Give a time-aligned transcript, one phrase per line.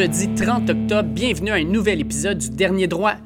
[0.00, 3.16] Vendredi 30 octobre, bienvenue à un nouvel épisode du Dernier Droit.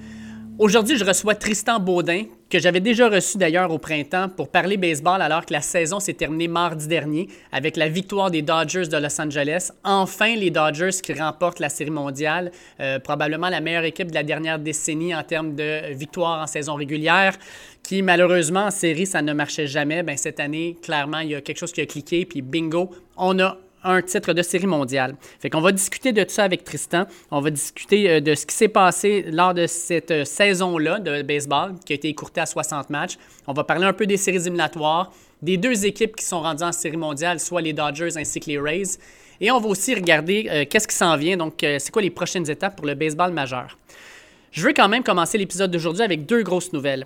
[0.59, 5.23] Aujourd'hui, je reçois Tristan Baudin, que j'avais déjà reçu d'ailleurs au printemps pour parler baseball
[5.23, 9.21] alors que la saison s'est terminée mardi dernier avec la victoire des Dodgers de Los
[9.21, 9.71] Angeles.
[9.85, 12.51] Enfin, les Dodgers qui remportent la Série mondiale,
[12.81, 16.75] euh, probablement la meilleure équipe de la dernière décennie en termes de victoires en saison
[16.75, 17.37] régulière,
[17.85, 20.03] qui malheureusement en série, ça ne marchait jamais.
[20.03, 23.39] Ben, cette année, clairement, il y a quelque chose qui a cliqué, puis bingo, on
[23.39, 25.15] a un titre de série mondiale.
[25.39, 27.05] Fait qu'on va discuter de tout ça avec Tristan.
[27.31, 31.23] On va discuter euh, de ce qui s'est passé lors de cette euh, saison-là de
[31.23, 33.19] baseball qui a été écourtée à 60 matchs.
[33.47, 36.73] On va parler un peu des séries éliminatoires, des deux équipes qui sont rendues en
[36.73, 38.99] série mondiale, soit les Dodgers ainsi que les Rays.
[39.41, 42.49] Et on va aussi regarder euh, qu'est-ce qui s'en vient, donc c'est quoi les prochaines
[42.51, 43.77] étapes pour le baseball majeur.
[44.53, 47.05] Je veux quand même commencer l'épisode d'aujourd'hui avec deux grosses nouvelles.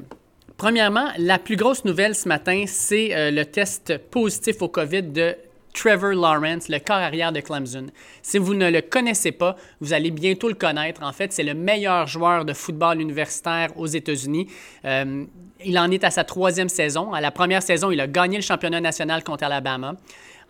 [0.59, 5.35] Premièrement, la plus grosse nouvelle ce matin, c'est le test positif au COVID de
[5.75, 7.87] Trevor Lawrence, le corps arrière de Clemson.
[8.23, 11.03] Si vous ne le connaissez pas, vous allez bientôt le connaître.
[11.03, 14.49] En fait, c'est le meilleur joueur de football universitaire aux États-Unis.
[14.85, 15.25] Euh,
[15.65, 17.13] il en est à sa troisième saison.
[17.13, 19.95] À la première saison, il a gagné le championnat national contre Alabama.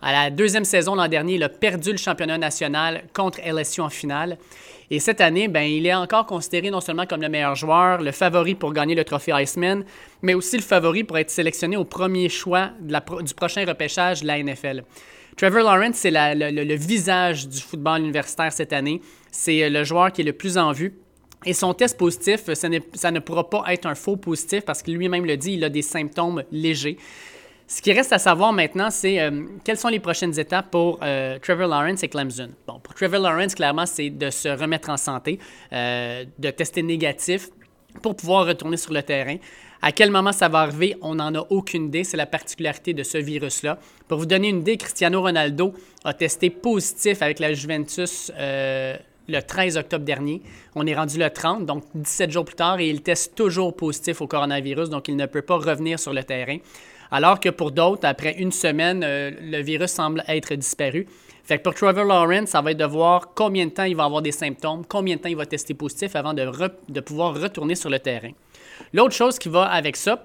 [0.01, 3.89] À la deuxième saison l'an dernier, il a perdu le championnat national contre LSU en
[3.89, 4.37] finale.
[4.91, 8.11] Et cette année, ben, il est encore considéré non seulement comme le meilleur joueur, le
[8.11, 9.83] favori pour gagner le trophée Iceman,
[10.21, 14.41] mais aussi le favori pour être sélectionné au premier choix du prochain repêchage de la
[14.41, 14.83] NFL.
[15.37, 19.01] Trevor Lawrence, c'est le, visage du football universitaire cette année.
[19.31, 20.97] C'est euh, le joueur qui est le plus en vue.
[21.45, 24.91] Et son test positif, ça, ça ne pourra pas être un faux positif parce que
[24.91, 26.97] lui-même le dit, il a des symptômes légers.
[27.71, 31.37] Ce qui reste à savoir maintenant, c'est euh, quelles sont les prochaines étapes pour euh,
[31.37, 32.49] Trevor Lawrence et Clemson.
[32.65, 35.37] Bon, pour Trevor Lawrence, clairement, c'est de se remettre en santé,
[35.71, 37.49] euh, de tester négatif
[38.01, 39.35] pour pouvoir retourner sur le terrain.
[39.83, 42.03] À quel moment ça va arriver, on n'en a aucune idée.
[42.03, 43.77] C'est la particularité de ce virus-là.
[44.07, 49.77] Pour vous donner une idée, Cristiano Ronaldo a testé positif avec la Juventus le 13
[49.77, 50.41] octobre dernier.
[50.73, 54.21] On est rendu le 30, donc 17 jours plus tard, et il teste toujours positif
[54.21, 56.57] au coronavirus, donc il ne peut pas revenir sur le terrain
[57.11, 61.07] alors que pour d'autres, après une semaine, euh, le virus semble être disparu.
[61.43, 64.03] Fait que pour Trevor Lawrence, ça va être de voir combien de temps il va
[64.03, 67.89] avoir des symptômes, combien de temps il va tester positif avant de, pouvoir retourner sur
[67.89, 68.31] le terrain.
[68.93, 70.23] L'autre chose qui va avec ça,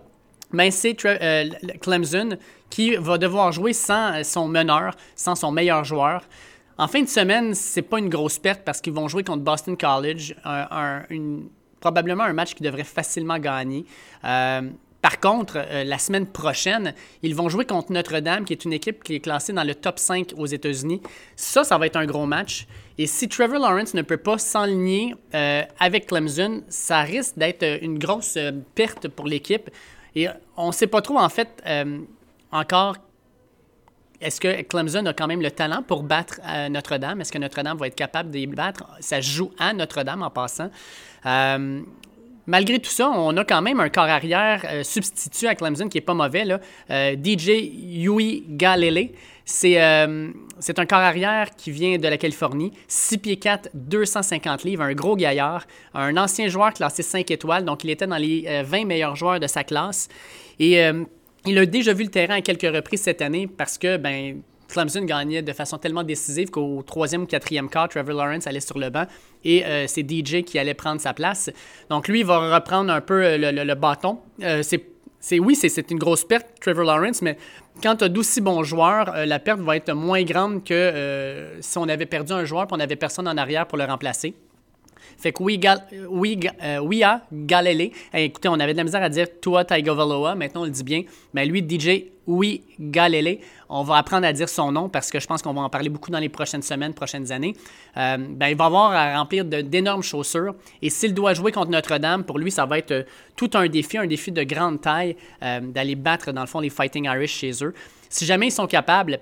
[0.52, 1.48] ben, c'est euh,
[1.80, 2.36] Clemson
[2.68, 6.22] qui va devoir jouer sans son meneur, sans son meilleur joueur.
[6.76, 9.76] En fin de semaine, c'est pas une grosse perte parce qu'ils vont jouer contre Boston
[9.76, 10.34] College,
[11.80, 13.84] probablement un match qu'ils devraient facilement gagner.
[14.24, 14.62] Euh,
[15.04, 19.04] par contre, euh, la semaine prochaine, ils vont jouer contre Notre-Dame, qui est une équipe
[19.04, 21.02] qui est classée dans le top 5 aux États-Unis.
[21.36, 22.66] Ça, ça va être un gros match.
[22.96, 27.98] Et si Trevor Lawrence ne peut pas s'enligner euh, avec Clemson, ça risque d'être une
[27.98, 29.68] grosse euh, perte pour l'équipe.
[30.16, 30.26] Et
[30.56, 31.62] on ne sait pas trop, en fait,
[32.50, 32.96] encore
[34.22, 37.20] est-ce que Clemson a quand même le talent pour battre Notre-Dame?
[37.20, 38.84] Est-ce que Notre-Dame va être capable de battre?
[39.00, 40.70] Ça joue à Notre-Dame en passant.
[42.46, 45.98] Malgré tout ça, on a quand même un corps arrière euh, substitut à Clemson qui
[45.98, 46.44] est pas mauvais.
[46.90, 49.10] Euh, DJ Yui Galele.
[49.64, 54.82] Euh, c'est un corps arrière qui vient de la Californie, 6 pieds 4, 250 livres,
[54.82, 58.86] un gros gaillard, un ancien joueur classé 5 étoiles, donc il était dans les 20
[58.86, 60.08] meilleurs joueurs de sa classe.
[60.58, 60.80] Et
[61.44, 65.02] il a déjà vu le terrain à quelques reprises cette année parce que, ben, Clemson
[65.04, 68.90] gagnait de façon tellement décisive qu'au troisième ou quatrième quart, Trevor Lawrence allait sur le
[68.90, 69.06] banc
[69.44, 71.50] et euh, c'est DJ qui allait prendre sa place.
[71.90, 74.18] Donc lui, il va reprendre un peu euh, le, bâton.
[74.42, 77.36] Euh, c'est, oui, c'est, une grosse perte, Trevor Lawrence, mais
[77.82, 81.88] quand tu as d'aussi bons joueurs, la perte va être moins grande que si on
[81.88, 84.34] avait perdu un joueur et on n'avait personne en arrière pour le remplacer.
[85.18, 86.38] Fait que oui, Gal, oui,
[86.82, 87.90] oui à Galele.
[88.12, 91.02] écoutez, on avait de la misère à dire toi Tagovailoa, maintenant on le dit bien.
[91.32, 93.38] Mais lui, DJ oui Galele,
[93.68, 95.88] on va apprendre à dire son nom parce que je pense qu'on va en parler
[95.88, 97.54] beaucoup dans les prochaines semaines, prochaines années.
[97.96, 100.54] Euh, ben, il va avoir à remplir d'énormes chaussures.
[100.80, 103.02] Et s'il doit jouer contre Notre-Dame, pour lui, ça va être euh,
[103.36, 106.70] tout un défi, un défi de grande taille euh, d'aller battre, dans le fond, les
[106.70, 107.74] Fighting Irish chez eux.
[108.08, 109.18] Si jamais ils sont capables,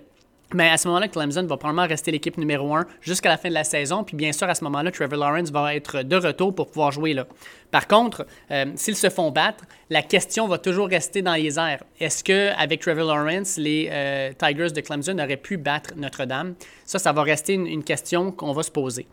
[0.54, 3.54] mais à ce moment-là, Clemson va probablement rester l'équipe numéro un jusqu'à la fin de
[3.54, 4.04] la saison.
[4.04, 7.14] Puis bien sûr, à ce moment-là, Trevor Lawrence va être de retour pour pouvoir jouer
[7.14, 7.26] là.
[7.70, 11.82] Par contre, euh, s'ils se font battre, la question va toujours rester dans les airs.
[11.98, 16.54] Est-ce qu'avec Trevor Lawrence, les euh, Tigers de Clemson auraient pu battre Notre-Dame?
[16.84, 19.06] Ça, ça va rester une, question qu'on va se poser.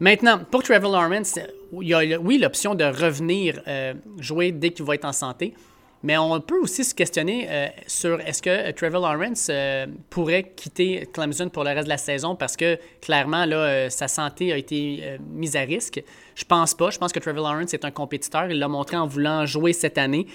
[0.00, 1.38] Maintenant, pour Trevor Lawrence,
[1.80, 5.54] il y a, oui, l'option de revenir euh, jouer dès qu'il va être en santé.
[6.04, 10.52] Mais on peut aussi se questionner euh, sur est-ce que euh, Trevor Lawrence euh, pourrait
[10.54, 14.58] quitter Clemson pour le reste de la saison parce que clairement, là, sa santé a
[14.58, 16.02] été mise à risque?
[16.34, 16.90] Je pense pas.
[16.90, 18.50] Je pense que Trevor Lawrence est un compétiteur.
[18.50, 20.26] Il l'a montré en voulant jouer cette année.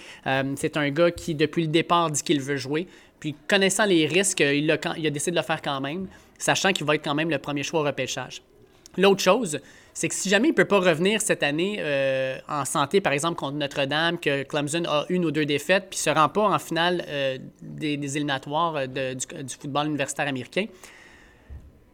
[0.56, 2.88] c'est un gars qui, depuis le départ, dit qu'il veut jouer.
[3.20, 6.08] Puis, connaissant les risques, il a, il a décidé de le faire quand même,
[6.40, 8.42] sachant qu'il va être quand même le premier choix au repêchage.
[8.98, 9.60] L'autre chose,
[10.00, 13.12] c'est que si jamais il ne peut pas revenir cette année euh, en santé, par
[13.12, 16.44] exemple contre Notre-Dame, que Clemson a une ou deux défaites, puis ne se rend pas
[16.44, 20.68] en finale euh, des, éliminatoires euh, du, football universitaire américain,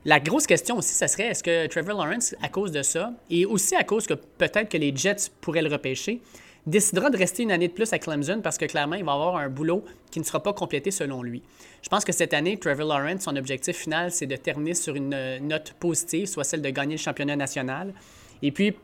[0.05, 3.43] la grosse question aussi, ça serait est-ce que Trevor Lawrence, à cause de ça, et
[3.47, 6.21] aussi à cause que peut-être que les Jets pourraient le repêcher,
[6.65, 9.37] décidera de rester une année de plus à Clemson parce que clairement, il va avoir
[9.37, 11.43] un boulot qui ne sera pas complété selon lui.
[11.81, 15.13] Je pense que cette année, Trevor Lawrence, son objectif final, c'est de terminer sur une
[15.13, 17.93] euh, note positive, soit celle de gagner le championnat national.
[18.41, 18.75] Et puis,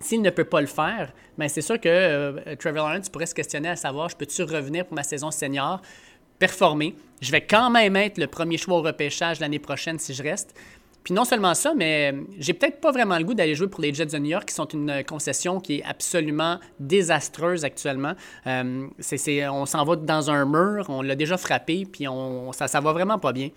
[0.00, 3.34] s'il ne peut pas le faire, bien, c'est sûr que euh, Trevor Lawrence pourrait se
[3.34, 5.80] questionner à savoir, je peux-tu revenir pour ma saison senior,
[6.38, 6.94] performer?
[7.20, 10.54] Je vais quand même être le premier choix au repêchage l'année prochaine si je reste.
[11.02, 13.92] Puis non seulement ça, mais j'ai peut-être pas vraiment le goût d'aller jouer pour les
[13.94, 18.12] Jets de New York, qui sont une concession qui est absolument désastreuse actuellement.
[18.46, 18.86] Euh,
[19.50, 23.18] on s'en va dans un mur, on l'a déjà frappé, puis on, ça, va vraiment
[23.18, 23.48] pas bien.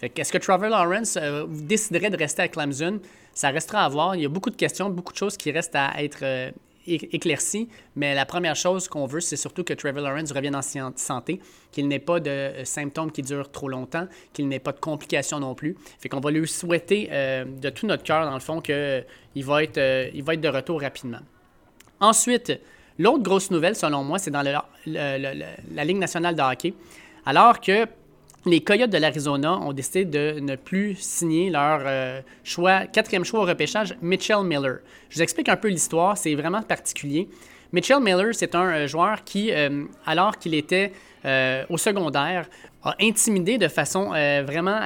[0.00, 3.00] Est-ce que Trevor Lawrence euh, déciderait de rester à Clemson?
[3.34, 4.14] Ça restera à voir.
[4.14, 6.50] Il y a beaucoup de questions, beaucoup de choses qui restent à être euh,
[6.86, 10.62] éclairci, mais la première chose qu'on veut, c'est surtout que Trevor Lawrence revienne en
[10.96, 11.40] santé,
[11.70, 15.40] qu'il n'ait pas de euh, symptômes qui durent trop longtemps, qu'il n'ait pas de complications
[15.40, 15.76] non plus.
[15.98, 19.02] Fait qu'on va lui souhaiter euh, de tout notre cœur, dans le fond, qu'il euh,
[19.36, 21.20] va, être, il va être de retour rapidement.
[22.00, 22.52] Ensuite,
[22.98, 26.74] l'autre grosse nouvelle, selon moi, c'est dans la Ligue nationale de hockey.
[27.24, 27.86] Alors que
[28.44, 32.20] les Coyotes de l'Arizona ont décidé de ne plus signer leur euh,
[32.92, 34.78] quatrième choix au repêchage, Mitchell Miller.
[35.10, 37.28] Je vous explique un peu l'histoire, c'est vraiment particulier.
[37.72, 40.92] Mitchell Miller, c'est un euh, joueur qui, euh, alors qu'il était
[41.70, 42.48] au secondaire,
[42.82, 44.06] a intimidé de façon
[44.44, 44.80] vraiment,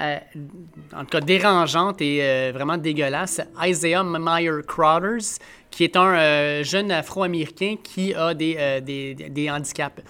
[0.94, 5.38] en tout cas dérangeante et vraiment dégueulasse, Isaiah Meyer Crowders,
[5.70, 10.03] qui est un jeune afro-américain qui a des, des handicaps.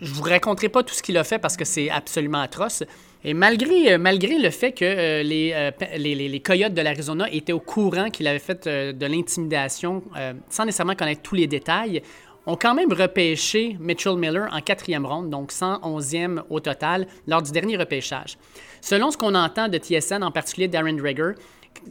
[0.00, 2.84] Je vous raconterai pas tout ce qu'il a fait parce que c'est absolument atroce.
[3.24, 8.10] Et malgré, euh, le fait que euh, euh, les, Coyotes de l'Arizona étaient au courant
[8.10, 10.02] qu'il avait fait de l'intimidation,
[10.48, 12.02] sans nécessairement connaître tous les détails,
[12.46, 17.50] ont quand même repêché Mitchell Miller en quatrième ronde, donc 111e au total, lors du
[17.50, 18.38] dernier repêchage.
[18.80, 21.32] Selon ce qu'on entend de TSN, en particulier Darren Drager,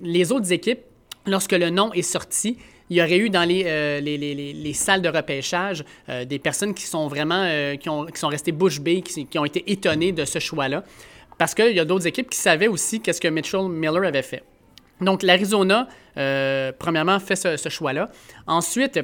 [0.02, 0.80] les autres équipes,
[1.28, 2.58] lorsque le nom est sorti,
[2.90, 6.40] il y aurait eu dans les, euh, les, les, les salles de repêchage euh, des
[6.40, 9.70] personnes qui sont vraiment euh, qui, ont, qui, sont restées bouche bée, qui, ont été
[9.72, 10.84] étonnées de ce choix-là.
[11.38, 14.44] Parce qu'il y a d'autres équipes qui savaient aussi qu'est-ce que Mitchell Miller avait fait.
[15.00, 15.88] Donc, l'Arizona,
[16.80, 18.10] premièrement, fait ce choix-là.
[18.48, 19.00] Ensuite,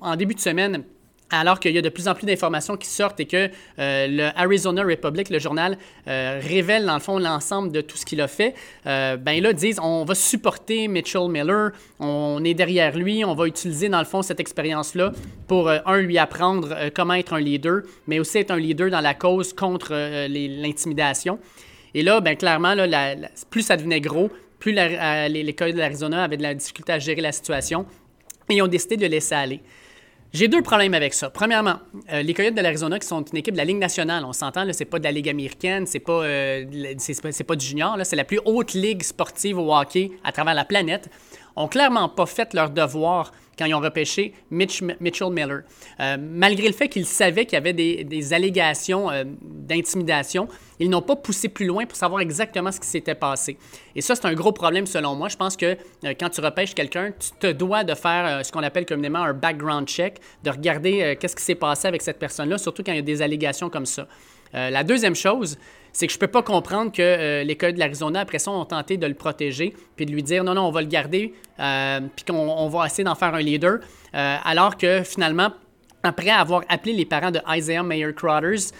[0.00, 0.84] en début de semaine,
[1.30, 4.38] alors qu'il y a de plus en plus d'informations qui sortent et que euh, le
[4.38, 5.78] Arizona Republic, le journal,
[6.08, 8.54] euh, révèle dans le fond l'ensemble de tout ce qu'il a fait,
[8.86, 13.46] euh, ben là, disent on va supporter Mitchell Miller, on est derrière lui, on va
[13.46, 15.12] utiliser dans le fond cette expérience-là
[15.46, 19.14] pour, un, lui apprendre comment être un leader, mais aussi être un leader dans la
[19.14, 19.92] cause contre
[20.28, 21.38] l'intimidation.
[21.94, 22.74] Et là, ben, clairement,
[23.50, 27.32] plus ça devenait gros, plus l'école de l'Arizona avait de la difficulté à gérer la
[27.32, 27.86] situation
[28.48, 29.60] et ils ont décidé de laisser aller.
[30.32, 31.28] J'ai deux problèmes avec ça.
[31.28, 31.80] Premièrement,
[32.12, 34.64] euh, les Coyotes de l'Arizona, qui sont une équipe de la Ligue nationale, on s'entend,
[34.72, 36.94] c'est pas de la Ligue américaine, c'est pas, euh,
[37.46, 41.10] pas du junior, c'est la plus haute ligue sportive au hockey à travers la planète,
[41.56, 45.62] ont clairement pas fait leur devoir quand ils ont repêché Mitchell Miller.
[46.00, 50.48] Euh, malgré le fait qu'ils savaient qu'il y avait des, allégations euh, d'intimidation,
[50.78, 53.58] ils n'ont pas poussé plus loin pour savoir exactement ce qui s'était passé.
[53.94, 55.28] Et ça, c'est un gros problème selon moi.
[55.28, 58.62] Je pense que euh, quand tu repêches quelqu'un, tu te dois de faire ce qu'on
[58.62, 62.82] appelle communément un background check, de regarder qu'est-ce qui s'est passé avec cette personne-là, surtout
[62.82, 64.08] quand il y a des allégations comme ça.
[64.54, 65.58] la deuxième chose,
[65.92, 68.96] c'est que je peux pas comprendre que euh, l'école de l'Arizona, après ça, ont tenté
[68.96, 72.24] de le protéger, puis de lui dire non, non, on va le garder, euh, puis
[72.24, 73.78] qu'on va essayer d'en faire un leader,
[74.14, 75.52] euh, alors que finalement,
[76.02, 78.72] après avoir appelé les parents de Isaiah Mayer Crowders,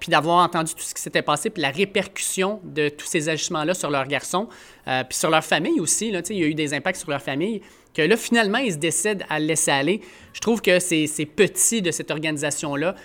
[0.00, 3.72] puis d'avoir entendu tout ce qui s'était passé, puis la répercussion de tous ces agissements-là
[3.72, 4.48] sur leur garçon,
[4.84, 7.60] puis sur leur famille aussi, là, il y a eu des impacts sur leur famille,
[7.94, 10.00] que là, finalement, ils se décident à le laisser aller.
[10.32, 12.96] Je trouve que c'est petit de cette organisation-là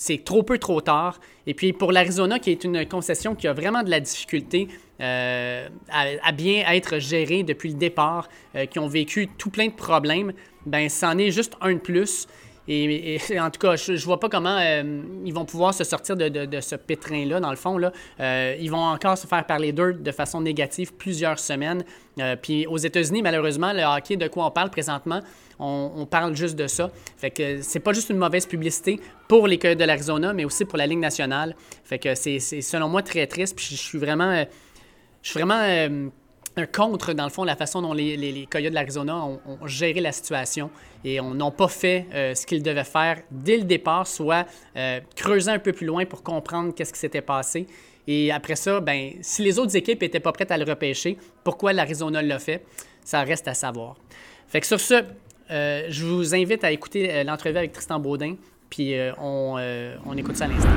[0.00, 1.20] c'est trop peu, trop tard.
[1.46, 4.68] Et puis pour l'Arizona, qui est une concession qui a vraiment de la difficulté
[5.00, 9.74] euh, à, bien être gérée depuis le départ, euh, qui ont vécu tout plein de
[9.74, 10.32] problèmes,
[10.64, 12.26] ben c'en est juste un de plus.
[12.66, 16.16] Et, en tout cas, je, ne vois pas comment euh, ils vont pouvoir se sortir
[16.16, 17.76] de, ce pétrin-là, dans le fond.
[17.76, 17.92] Là.
[18.58, 21.84] Ils vont encore se faire parler d'eux de façon négative plusieurs semaines.
[22.42, 25.20] Puis aux États-Unis, malheureusement, le hockey, de quoi on parle présentement,
[25.60, 26.90] on, parle juste de ça.
[27.16, 28.98] Fait que c'est pas juste une mauvaise publicité
[29.28, 31.54] pour les Coyotes de l'Arizona, mais aussi pour la Ligue nationale.
[31.84, 33.54] Fait que c'est selon moi très triste.
[33.56, 34.44] Puis je suis vraiment.
[35.22, 36.10] je suis vraiment
[36.56, 40.00] un contre, dans le fond, la façon dont les, les, Coyotes de l'Arizona ont, géré
[40.00, 40.70] la situation
[41.04, 45.50] et n'ont pas fait euh, ce qu'ils devaient faire dès le départ, soit euh, creuser
[45.50, 47.66] un peu plus loin pour comprendre qu'est-ce qui s'était passé.
[48.06, 51.72] Et après ça, ben, si les autres équipes n'étaient pas prêtes à le repêcher, pourquoi
[51.72, 52.64] l'Arizona l'a fait,
[53.04, 53.96] ça reste à savoir.
[54.48, 55.04] Fait que sur ce,
[55.50, 58.36] euh, je vous invite à écouter l'entrevue avec Tristan Baudin,
[58.68, 59.56] puis on,
[60.06, 60.70] on écoute ça à l'instant.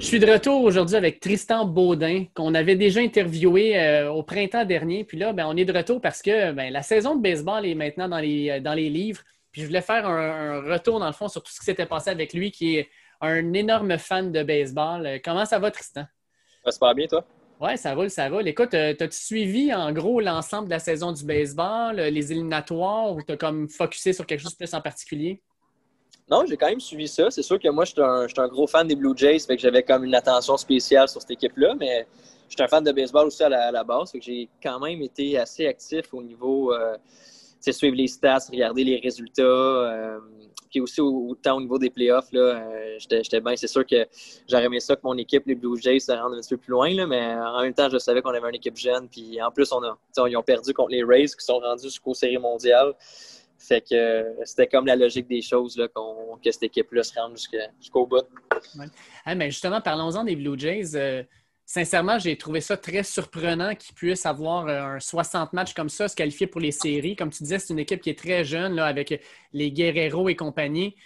[0.00, 4.64] Je suis de retour aujourd'hui avec Tristan Baudin, qu'on avait déjà interviewé euh, au printemps
[4.64, 5.02] dernier.
[5.02, 7.74] Puis là, ben, on est de retour parce que ben, la saison de baseball est
[7.74, 9.20] maintenant dans les, euh, dans les livres.
[9.50, 12.10] Puis je voulais faire un, retour, dans le fond, sur tout ce qui s'était passé
[12.10, 12.88] avec lui, qui est
[13.20, 15.04] un énorme fan de baseball.
[15.04, 16.04] Euh, comment ça va, Tristan?
[16.64, 17.24] Ça se passe bien, toi?
[17.60, 18.46] Oui, ça roule, ça roule.
[18.46, 23.32] Écoute, as-tu suivi en gros l'ensemble de la saison du baseball, les éliminatoires, ou tu
[23.32, 25.42] as comme focusé sur quelque chose de plus en particulier?
[26.30, 27.30] Non, j'ai quand même suivi ça.
[27.30, 29.82] C'est sûr que moi, je suis un, gros fan des Blue Jays, fait que j'avais
[29.82, 32.06] comme une attention spéciale sur cette équipe-là, mais
[32.48, 35.02] je suis un fan de baseball aussi à la, base, fait que j'ai quand même
[35.02, 36.96] été assez actif au niveau, euh,
[37.60, 40.18] suivre les stats, regarder les résultats, euh,
[40.70, 43.56] puis aussi autant au niveau des playoffs, là, euh, j'étais bien.
[43.56, 44.06] C'est sûr que
[44.48, 46.70] j'aurais aimé ça que mon équipe, les Blue Jays, se rende un petit peu plus
[46.72, 49.50] loin, là, mais en même temps, je savais qu'on avait une équipe jeune, puis en
[49.50, 49.98] plus, on a,
[50.28, 52.94] ils ont perdu contre les Rays qui sont rendus jusqu'aux séries mondiales.
[53.60, 57.36] Fait que euh, c'était comme la logique des choses là, que cette équipe-là se rende
[57.80, 58.24] jusqu'au bout.
[59.26, 61.26] mais justement, parlons-en des Blue Jays.
[61.68, 66.08] Sincèrement, j'ai trouvé ça très surprenant qu'ils puissent avoir euh, un 60 matchs comme ça,
[66.08, 67.14] se qualifier pour les séries.
[67.14, 69.22] Comme tu disais, c'est une équipe qui est très jeune là, avec
[69.52, 70.96] les Guerrero et compagnie.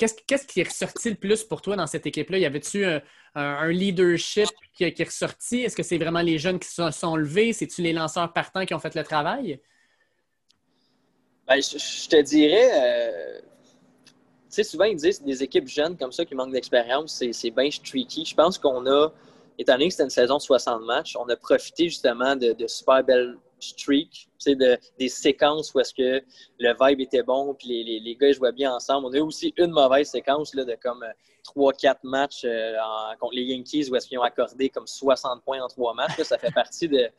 [0.00, 2.38] Qu'est-ce qui est ressorti le plus pour toi dans cette équipe-là?
[2.38, 2.86] Y avait-tu
[3.34, 5.60] un, leadership qui, est ressorti?
[5.60, 7.52] Est-ce que c'est vraiment les jeunes qui se sont levés?
[7.52, 9.60] C'est-tu les lanceurs partants qui ont fait le travail?
[11.46, 14.14] Ben, je, te dirais, euh, tu
[14.48, 18.24] sais, souvent ils disent des équipes jeunes comme ça qui manquent d'expérience, c'est bien streaky.
[18.24, 19.12] Je pense qu'on a,
[19.60, 23.04] étant donné que c'était une saison de 60 matchs, on a profité justement de, super
[23.04, 26.24] belles streaks, de, des séquences où est-ce que
[26.58, 29.06] le vibe était bon, puis les, les, les, gars jouaient bien ensemble.
[29.06, 31.04] On a eu aussi une mauvaise séquence là, de comme
[31.54, 32.74] 3-4 matchs euh,
[33.18, 36.22] contre les Yankees où est-ce qu'ils ont accordé comme 60 points en 3 matchs.
[36.22, 37.10] ça fait partie de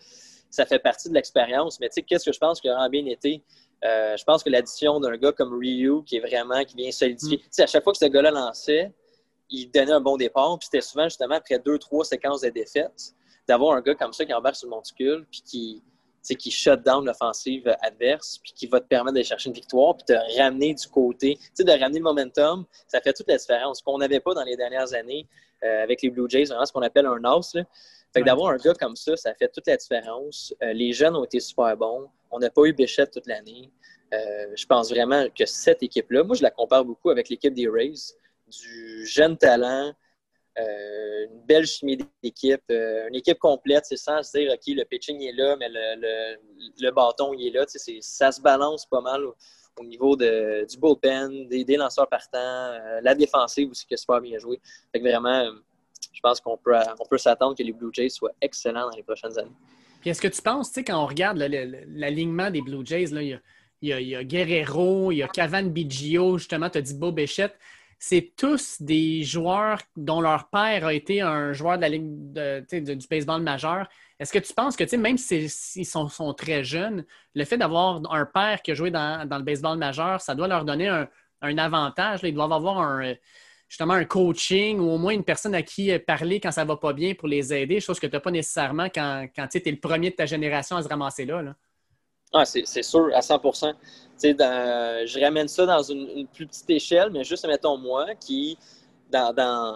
[0.49, 1.79] ça fait partie de l'expérience.
[1.79, 3.41] Mais tu sais, qu'est-ce que je pense qui aurait bien été?
[3.85, 7.37] Euh, je pense que l'addition d'un gars comme Ryu, qui est vraiment, qui vient solidifier.
[7.37, 7.41] Mm.
[7.41, 8.91] Tu sais, à chaque fois que ce gars-là lançait,
[9.51, 10.57] il donnait un bon départ.
[10.59, 13.13] Puis c'était souvent, justement, après deux, trois séquences de défaites,
[13.47, 15.83] d'avoir un gars comme ça qui embarque sur le monticule, puis qui,
[16.37, 20.05] qui shut down l'offensive adverse, puis qui va te permettre d'aller chercher une victoire, puis
[20.05, 23.79] te ramener du côté, de ramener le momentum, ça fait toute la différence.
[23.79, 25.27] Ce qu'on n'avait pas dans les dernières années
[25.63, 27.53] euh, avec les Blue Jays, vraiment ce qu'on appelle un os.
[27.53, 27.63] Là.
[28.13, 30.53] Fait que d'avoir un gars comme ça, ça fait toute la différence.
[30.61, 32.09] Euh, les jeunes ont été super bons.
[32.29, 33.71] On n'a pas eu Bichette toute l'année.
[34.13, 37.69] Euh, je pense vraiment que cette équipe-là, moi, je la compare beaucoup avec l'équipe des
[37.69, 38.13] Rays.
[38.51, 39.93] Du jeune talent,
[40.59, 45.21] euh, une belle chimie d'équipe, une équipe complète, c'est sans se dire, OK, le pitching
[45.21, 47.65] est là, mais le, bâton, il est là.
[48.01, 53.71] Ça se balance pas mal au, niveau de, du bullpen, des, lanceurs partants, la défensive
[53.71, 54.59] aussi qui est super bien joué.
[54.91, 55.49] Fait que vraiment,
[56.13, 59.03] je pense qu'on peut, on peut s'attendre que les Blue Jays soient excellents dans les
[59.03, 59.55] prochaines années.
[60.01, 63.21] Puis est-ce que tu penses, tu sais, quand on regarde l'alignement des Blue Jays, là,
[63.21, 63.39] il,
[63.81, 67.55] y a, Guerrero, il y a Cavan Biggio, justement, tu as dit Beau Béchette.
[68.03, 72.33] C'est tous des joueurs dont leur père a été un joueur de la Ligue
[72.71, 73.87] du baseball majeur.
[74.19, 77.05] Est-ce que tu penses que, même s'ils sont, très jeunes,
[77.35, 80.65] le fait d'avoir un père qui a joué dans, le baseball majeur, ça doit leur
[80.65, 82.21] donner un, avantage?
[82.23, 83.13] Ils doivent avoir un,
[83.69, 86.93] justement un coaching ou au moins une personne à qui parler quand ça va pas
[86.93, 89.79] bien pour les aider, chose que tu n'as pas nécessairement quand, quand tu es le
[89.79, 91.55] premier de ta génération à se ramasser là.
[92.33, 97.23] Ah, c'est sûr, à 100 dans, Je ramène ça dans une, plus petite échelle, mais
[97.23, 98.57] juste, mettons, moi, qui
[99.11, 99.75] dans,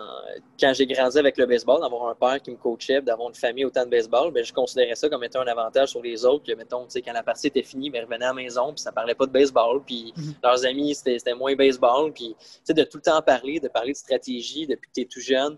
[0.60, 3.66] quand j'ai grandi avec le baseball, d'avoir un père qui me coachait, d'avoir une famille
[3.66, 6.46] autant de baseball, bien, je considérais ça comme étant un avantage sur les autres.
[6.46, 8.92] Que, mettons, quand la partie était finie, bien, ils revenaient à la maison, puis ça
[8.92, 10.36] parlait pas de baseball, puis mhm.
[10.44, 12.12] leurs amis, c'était moins baseball.
[12.14, 12.36] Puis
[12.68, 15.58] de tout le temps parler, de parler de stratégie depuis que tu es tout jeune,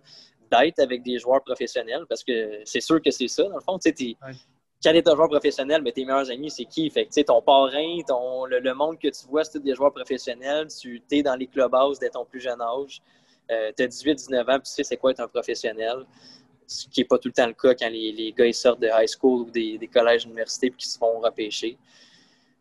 [0.52, 3.78] d'être avec des joueurs professionnels, parce que c'est sûr que c'est ça, dans le fond.
[3.78, 4.18] tu sais
[4.84, 6.90] quand tu es un joueur professionnel, mais tes meilleurs amis, c'est qui?
[6.90, 10.68] Fait que, ton parrain, ton, le, monde que tu vois, c'est tous des joueurs professionnels.
[10.80, 13.02] Tu es dans les clubhouses dès ton plus jeune âge.
[13.52, 16.06] Euh, tu as 18-19 ans, puis tu sais c'est quoi être un professionnel,
[16.68, 18.90] ce qui n'est pas tout le temps le cas quand les, gars ils sortent de
[18.92, 21.78] high school ou des, collèges, universités puis qu'ils se font repêcher.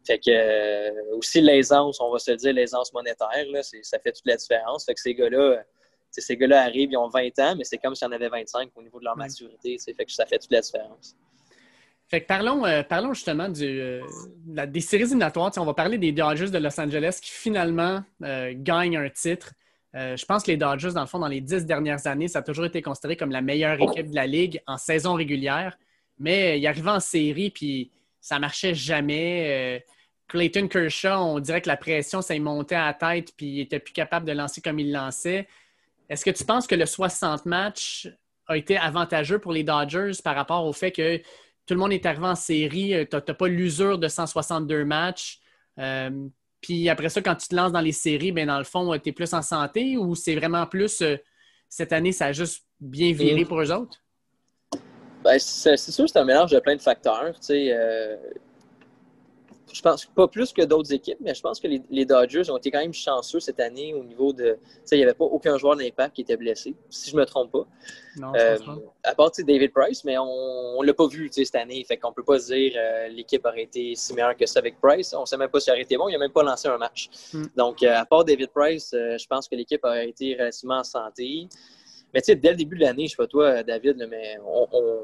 [0.07, 4.27] Fait que euh, aussi l'aisance, on va se dire l'aisance monétaire, là, ça fait toute
[4.27, 4.85] la différence.
[4.85, 5.65] Fait que ces gars-là,
[6.11, 8.83] ces gars-là arrivent, ils ont 20 ans, mais c'est comme s'ils en avaient 25 au
[8.83, 9.77] niveau de leur maturité.
[9.79, 11.17] Fait que ça fait toute la différence.
[12.09, 14.01] Fait que parlons, euh, parlons justement du,
[14.47, 15.51] des séries éliminatoires.
[15.57, 19.53] on va parler des Dodgers de Los Angeles qui finalement gagnent un titre.
[19.97, 22.41] Euh, je pense que les Dodgers, dans le fond, dans les dix dernières années, ça
[22.41, 25.79] a toujours été considéré comme la meilleure équipe de la Ligue en saison régulière.
[26.19, 29.79] Mais il arrivait en série, puis ça marchait jamais.
[29.79, 29.93] Euh,
[30.29, 33.79] Clayton Kershaw, on dirait que la pression, ça montait à la tête, puis il était
[33.79, 35.47] plus capable de lancer comme il lançait.
[36.11, 38.09] Est-ce que tu penses que le 60 matchs
[38.49, 41.21] a été avantageux pour les Dodgers par rapport au fait que
[41.67, 45.41] tout le monde est arrivé en série, euh, tu n'as pas l'usure de 162 matchs?
[45.79, 46.29] Euh,
[46.61, 49.11] puis après ça, quand tu te lances dans les séries, ben dans le fond, tu
[49.11, 51.03] es plus en santé ou c'est vraiment plus
[51.69, 53.49] cette année, ça a juste bien viré mm.
[53.49, 54.03] pour eux autres?
[55.23, 57.35] Ben, c'est sûr c'est un mélange de plein de facteurs.
[57.35, 58.17] Tu sais, euh,
[59.73, 62.71] je pense pas plus que d'autres équipes, mais je pense que les, Dodgers ont été
[62.71, 64.59] quand même chanceux cette année au niveau de.
[64.93, 67.51] Il n'y avait pas aucun joueur d'impact qui était blessé, si je ne me trompe
[67.53, 67.67] pas.
[68.17, 68.57] Non, euh,
[69.03, 71.85] À part David Price, mais on ne l'a pas vu cette année.
[71.85, 75.13] Fait qu'on peut pas dire euh, l'équipe aurait été si meilleure que ça avec Price.
[75.15, 76.09] On ne sait même pas s'il aurait été bon.
[76.09, 77.11] Il n'a même pas lancé un match.
[77.33, 77.47] Hmm.
[77.57, 81.49] Donc, à part David Price, je pense que l'équipe a été relativement en santé.
[82.17, 84.39] Mais tu sais, dès le début de l'année, je sais pas toi, David, mais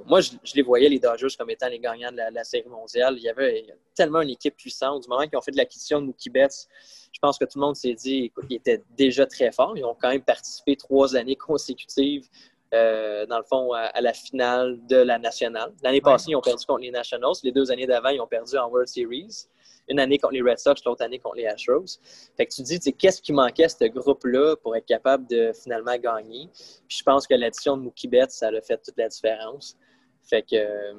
[0.06, 3.16] moi, je, les voyais, les Dodgers, comme étant les gagnants de la, Série mondiale.
[3.18, 5.02] Il y avait tellement une équipe puissante.
[5.02, 6.66] Du moment qu'ils ont fait de l'acquisition de Mookie Betts,
[7.12, 9.74] je pense que tout le monde s'est dit, écoute, ils étaient déjà très forts.
[9.76, 12.26] Ils ont quand même participé trois années consécutives
[12.74, 15.72] euh, dans le fond, à, la finale de la nationale.
[15.82, 17.34] L'année passée, ils ont perdu contre les Nationals.
[17.42, 19.46] Les deux années d'avant, ils ont perdu en World Series
[19.88, 21.98] une année contre les Red Sox, l'autre année contre les Astros.
[22.36, 25.52] Fait que tu te dis, qu'est-ce qui manquait à ce groupe-là pour être capable de
[25.52, 26.48] finalement gagner?
[26.88, 29.76] Puis je pense que l'addition de Mookie Betts, ça a fait toute la différence.
[30.22, 30.94] Fait que euh,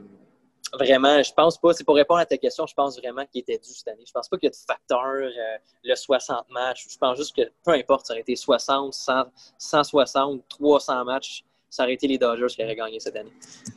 [0.74, 3.58] vraiment, je pense pas, c'est pour répondre à ta question, je pense vraiment qu'il était
[3.58, 4.04] dû cette année.
[4.06, 6.86] Je pense pas qu'il y a de facteur, euh, le 60 matchs.
[6.90, 9.24] Je pense juste que peu importe, ça aurait été 60, 100,
[9.58, 13.32] 160, 300 matchs ça aurait été les Dodgers qui auraient gagné cette année.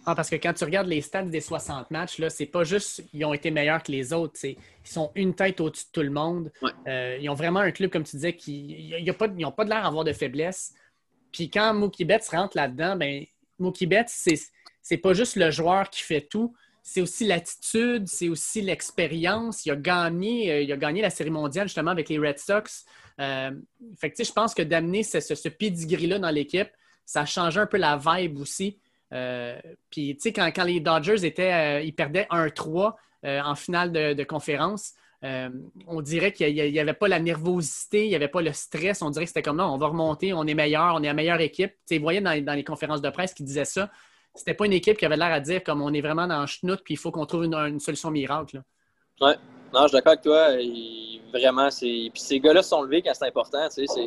[0.05, 3.09] Ah, parce que quand tu regardes les stats des 60 matchs, là, c'est pas juste
[3.09, 6.11] qu'ils ont été meilleurs que les autres, ils sont une tête au-dessus de tout le
[6.11, 6.53] monde.
[6.87, 9.71] Euh, ils ont vraiment un club, comme tu disais, qui n'ont pas, ils pas de
[9.71, 10.75] l'air d'avoir de faiblesse.
[11.33, 13.25] Puis quand Mookie Betts rentre là-dedans, ben,
[13.59, 14.39] Mookie Betts, c'est,
[14.83, 19.65] c'est pas juste le joueur qui fait tout, c'est aussi l'attitude, c'est aussi l'expérience.
[19.65, 22.85] Il a gagné, euh, il a gagné la série mondiale justement avec les Red Sox.
[23.23, 23.53] Euh,
[23.99, 26.69] fait que, je pense que d'amener ce, ce, ce pedigree-là dans l'équipe,
[27.07, 28.79] ça changé un peu la vibe aussi.
[29.13, 29.59] Euh,
[29.91, 34.25] puis, tu sais, quand, les Dodgers étaient, euh, ils perdaient 1-3 euh, en finale de,
[34.25, 34.93] conférence,
[35.89, 39.03] on dirait qu'il n'y avait pas la nervosité, il n'y avait pas le stress.
[39.03, 41.15] On dirait que c'était comme non, on va remonter, on est meilleur, on est la
[41.15, 41.71] meilleure équipe.
[41.71, 43.91] Tu sais, voyez dans, les conférences de presse qui disaient ça.
[44.37, 46.47] C'était pas une équipe qui avait l'air à dire comme on est vraiment dans le
[46.47, 48.63] chenoute, puis il faut qu'on trouve une, solution miracle.
[49.21, 49.33] Oui,
[49.75, 50.51] non, je suis d'accord avec toi.
[51.33, 52.11] vraiment, c'est.
[52.13, 53.69] Puis ces gars-là sont levés quand c'est important.
[53.69, 54.07] Tu sais,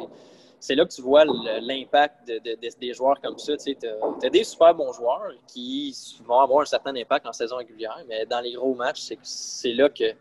[0.60, 2.32] c'est là que tu vois l'impact
[2.80, 3.56] des joueurs comme ça.
[3.58, 3.76] Tu
[4.24, 5.95] as, des super bons joueurs qui
[6.26, 9.89] vont avoir un certain impact en saison régulière, mais dans les gros matchs, c'est là
[9.89, 10.12] que,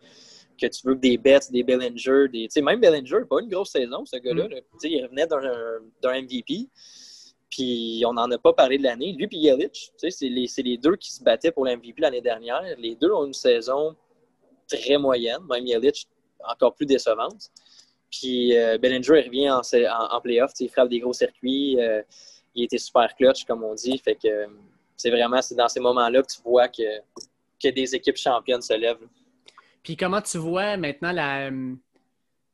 [0.61, 4.05] que tu veux que des Betts, des Bellinger, des, même Bellinger, pas une grosse saison,
[4.05, 4.48] ce gars-là.
[4.48, 4.61] Mm.
[4.85, 6.68] Il revenait d'un MVP.
[7.51, 9.12] Puis on n'en a pas parlé de l'année.
[9.12, 12.62] Lui et Yelich, c'est les, les, deux qui se battaient pour l'MVP l'année dernière.
[12.77, 13.96] Les deux ont une saison
[14.68, 16.07] très moyenne, même Yelich
[16.44, 17.51] encore plus décevante.
[18.11, 21.77] Puis euh, Bellinger, il revient en, playoff, il frappe des gros circuits.
[21.79, 22.03] Euh,
[22.55, 23.99] il était super clutch, comme on dit.
[23.99, 24.47] Fait que
[24.97, 27.01] c'est vraiment dans ces moments-là que tu vois que,
[27.62, 29.07] que des équipes championnes se lèvent.
[29.83, 31.51] Puis comment tu vois maintenant la,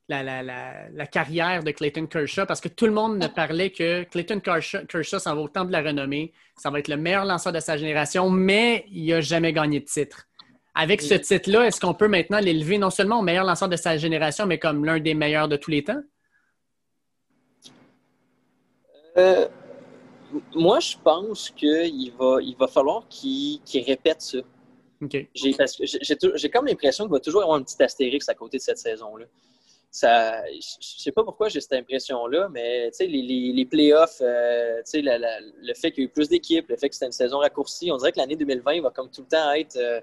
[0.08, 0.42] la,
[0.90, 2.46] la, carrière de Clayton Kershaw?
[2.46, 5.72] Parce que tout le monde ne parlait que Clayton Kershaw, Kershaw ça va autant de
[5.72, 6.32] la renommée.
[6.56, 9.86] Ça va être le meilleur lanceur de sa génération, mais il n'a jamais gagné de
[9.86, 10.26] titre.
[10.74, 13.96] Avec ce titre-là, est-ce qu'on peut maintenant l'élever non seulement au meilleur lanceur de sa
[13.96, 16.02] génération, mais comme l'un des meilleurs de tous les temps?
[19.16, 19.46] Euh,
[20.52, 24.38] moi, je pense qu'il va, il va falloir qu'il répète ça.
[25.34, 29.26] J'ai comme l'impression qu'il va toujours avoir un petit astérix à côté de cette saison-là.
[29.90, 35.74] Ça, je ne sais pas pourquoi j'ai cette impression-là, mais les, les, playoffs, euh, le
[35.74, 37.96] fait qu'il y ait eu plus d'équipes, le fait que c'était une saison raccourcie, on
[37.98, 40.00] dirait que l'année 2020 va comme tout le temps être euh,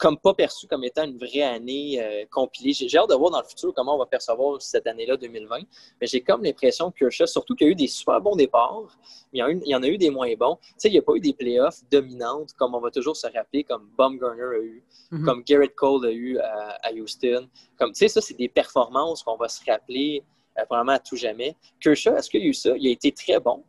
[0.00, 2.72] comme pas perçu comme étant une vraie année euh, compilée.
[2.72, 5.58] J'ai hâte de voir dans le futur comment on va percevoir cette année-là 2020.
[6.00, 8.98] Mais j'ai comme l'impression que surtout qu'il y a eu des super bons départs,
[9.32, 10.56] mais il y, en a eu des moins bons.
[10.56, 13.26] Tu sais, il n'y a pas eu des playoffs dominantes comme on va toujours se
[13.26, 15.24] rappeler, comme Baumgartner a eu, mhm.
[15.26, 17.46] comme Garrett Cole a eu à, Houston.
[17.78, 20.24] Comme, tu sais, ça, c'est des performances qu'on va se rappeler
[20.58, 21.54] euh, probablement à tout jamais.
[21.78, 22.70] Kershaw, est-ce qu'il y a eu ça?
[22.74, 23.62] Il a été très bon,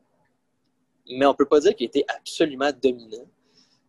[1.09, 3.27] mais on ne peut pas dire qu'il a été absolument dominant.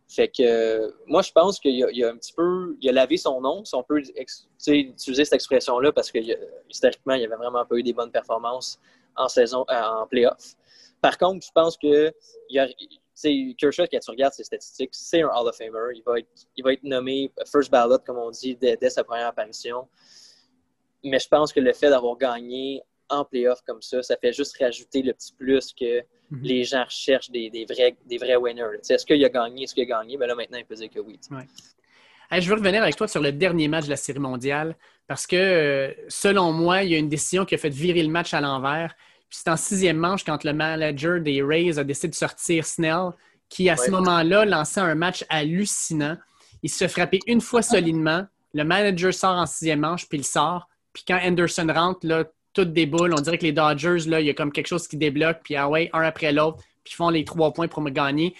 [0.07, 3.41] Fait que moi, je pense qu'il y, a un petit peu, il a lavé son
[3.41, 6.19] nom, si on peut utiliser cette expression-là, parce que
[6.69, 8.79] historiquement, il avait vraiment pas eu des bonnes performances
[9.15, 10.55] en saison, euh, en playoff.
[11.01, 12.13] Par contre, je pense que
[12.49, 12.67] il a,
[13.57, 15.95] Kershaw, quand tu regardes ses statistiques, c'est un Hall of Famer.
[15.95, 19.27] Il va être, il va être nommé first ballot, comme on dit, dès, sa première
[19.27, 19.87] apparition.
[21.03, 22.81] Mais je pense que le fait d'avoir gagné
[23.13, 26.41] en playoff comme ça, ça fait juste rajouter le petit plus que mhm.
[26.41, 28.63] les gens recherchent des, vrais, des vrais winners.
[28.89, 29.63] Est-ce qu'il a gagné?
[29.63, 30.17] Est-ce qu'il a gagné?
[30.17, 31.19] Ben là, maintenant, il peut dire que oui.
[32.31, 34.75] je veux revenir avec toi sur le dernier match de la Série mondiale
[35.07, 38.09] parce que, euh, selon moi, il y a une décision qui a fait virer le
[38.09, 38.95] match à l'envers.
[39.29, 43.11] Puis c'est en sixième manche quand le manager des Rays a décidé de sortir Snell,
[43.49, 46.17] qui à ce moment-là lançait un match hallucinant.
[46.61, 48.25] Il se frapper une fois solidement.
[48.53, 50.69] Le manager sort en sixième manche, puis il sort.
[50.93, 53.13] Puis quand Anderson rentre, là, toutes des boules.
[53.13, 55.55] On dirait que les Dodgers, là, il y a comme quelque chose qui débloque, puis
[55.55, 58.35] ah ouais, un après l'autre, puis ils font les trois points pour me gagner.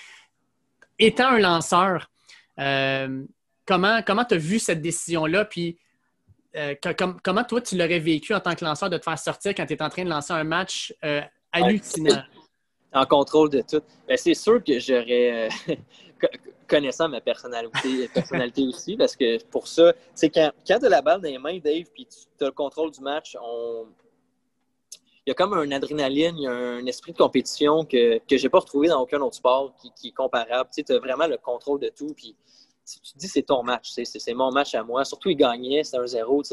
[1.00, 2.10] Étant un lanceur,
[2.60, 3.24] euh,
[3.66, 5.46] comment tu as vu cette décision-là?
[5.46, 5.78] Puis
[6.56, 6.76] euh,
[7.24, 9.74] comment toi, tu l'aurais vécu en tant que lanceur de te faire sortir quand tu
[9.74, 11.22] es en train de lancer un match euh,
[11.52, 12.24] hallucinant?
[12.96, 13.82] En contrôle de tout.
[14.08, 15.50] Ben, c'est sûr que j'aurais,
[16.68, 21.02] connaissant ma personnalité, personnalité aussi, parce que pour ça, c'est quand, quand tu as la
[21.02, 23.88] balle dans les mains, Dave, puis tu as le contrôle du match, on,
[25.26, 28.36] il y a comme un adrénaline, il y a un esprit de compétition que, je
[28.36, 30.70] n'ai pas retrouvé dans aucun autre sport qui, est comparable.
[30.76, 32.14] Tu as vraiment le contrôle de tout.
[32.16, 32.36] Puis
[32.86, 35.06] tu te dis c'est ton match, c'est mon match à moi.
[35.06, 36.44] Surtout, il gagnait, c'est un zéro.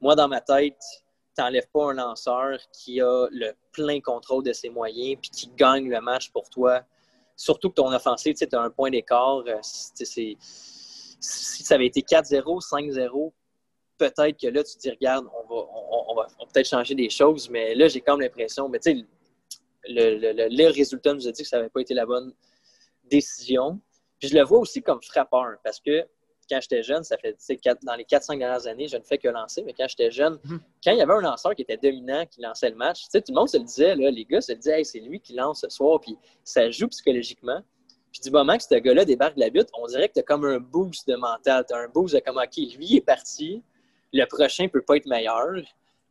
[0.00, 0.82] Moi, dans ma tête,
[1.36, 5.50] tu n'enlèves pas un lanceur qui a le plein contrôle de ses moyens puis qui
[5.56, 6.82] gagne le match pour toi.
[7.36, 9.44] Surtout que ton offensive, tu as un point d'écart.
[9.46, 10.36] Euh, si
[11.20, 13.32] ça avait été 4-0, 5-0,
[14.10, 17.88] peut-être que là, tu te dis, regarde, on va, peut-être changer des choses, mais là,
[17.88, 19.06] j'ai quand même l'impression, mais tu sais,
[19.84, 22.32] le, résultat nous a dit que ça n'avait pas été la bonne
[23.04, 23.80] décision.
[24.18, 26.06] Puis je le vois aussi comme frappeur, parce que
[26.50, 27.36] quand j'étais jeune, ça fait
[27.82, 30.60] dans les 4-5 dernières années, je ne fais que lancer, mais quand j'étais jeune, mhm.
[30.84, 33.34] quand il y avait un lanceur qui était dominant, qui lançait le match, tout le
[33.34, 35.60] monde se le disait, là, les gars se le disaient, hey, c'est lui qui lance
[35.62, 37.62] ce soir, puis ça joue psychologiquement.
[38.12, 40.22] Puis du moment que ce gars-là débarque de la butte, on dirait que tu as
[40.22, 43.62] comme un boost de mental, tu as un boost de comme, OK, lui est parti,
[44.12, 45.54] le prochain peut pas être meilleur.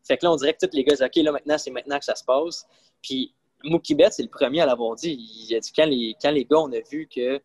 [0.04, 2.06] Fait que là, on dirait que tous les gars OK, là, maintenant, c'est maintenant que
[2.06, 2.66] ça se passe.
[3.02, 3.34] Puis
[3.64, 5.14] Mookie Betts, c'est le premier à l'avoir dit.
[5.14, 7.42] Il a dit quand les, quand les gars, on a vu que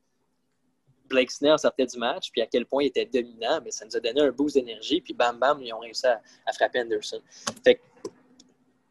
[1.09, 3.97] Blake Snell sortait du match, puis à quel point il était dominant, mais ça nous
[3.97, 6.21] a donné un boost d'énergie, puis bam, bam, ils ont réussi à,
[6.53, 7.21] frapper Anderson.
[7.65, 7.81] Fait que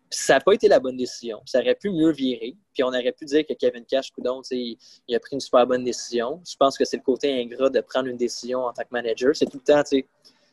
[0.10, 1.42] ça n'a pas été la bonne décision.
[1.46, 2.56] Ça aurait pu mieux virer.
[2.74, 4.78] Puis on aurait pu dire que Kevin Cash, coudon, il
[5.14, 6.42] a pris une super bonne décision.
[6.50, 9.36] Je pense que c'est le côté ingrat de prendre une décision en tant que manager.
[9.36, 10.08] C'est tout le temps, tu sais,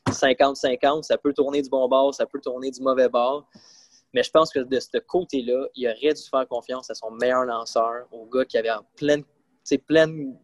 [0.08, 3.48] 50-50, ça peut tourner du bon bord, ça peut tourner du mauvais bord.
[4.14, 7.44] Mais je pense que de ce côté-là, il aurait dû faire confiance à son meilleur
[7.44, 9.24] lanceur, au gars qui avait en pleine,
[9.86, 10.36] pleine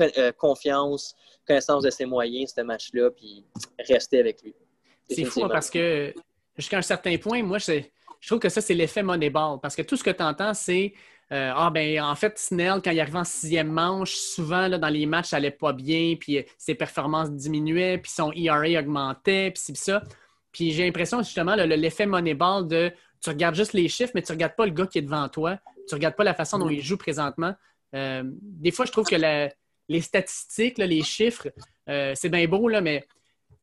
[0.00, 3.44] euh, confiance, connaissance de ses moyens, ce match-là, puis
[3.88, 4.54] rester avec lui.
[5.08, 6.12] C'est fou hein, parce que
[6.56, 7.82] jusqu'à un certain point, moi, je
[8.26, 9.58] trouve que ça, c'est l'effet Moneyball.
[9.60, 10.92] Parce que tout ce que tu entends, c'est
[11.30, 14.88] euh, ah, ben, en fait, Snell, quand il arrivait en sixième manche, souvent, là, dans
[14.88, 19.50] les matchs, ça allait pas bien, puis euh, ses performances diminuaient, puis son ERA augmentait,
[19.50, 20.02] puis ça.
[20.52, 24.56] Puis j'ai l'impression, justement, l'effet Moneyball de tu regardes juste les chiffres, mais tu regardes
[24.56, 26.96] pas le gars qui est devant toi, tu regardes pas la façon dont il joue
[26.96, 27.54] présentement.
[27.94, 31.48] Euh, des fois, je trouve que les statistiques, les chiffres,
[31.86, 33.06] c'est bien beau, là, mais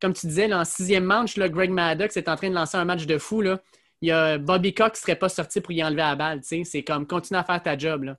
[0.02, 3.06] comme tu disais, en sixième manche, Greg Maddox est en train de lancer un match
[3.06, 3.42] de fou.
[3.42, 3.60] Là
[4.02, 6.42] il y a Bobby Cox qui serait pas sorti pour y enlever la balle.
[6.44, 8.04] C'est comme continue à faire ta job.
[8.04, 8.18] Là.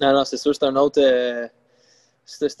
[0.00, 1.00] Non, non, c'est sûr, c'est un autre.
[1.00, 1.46] Euh,
[2.24, 2.60] c'est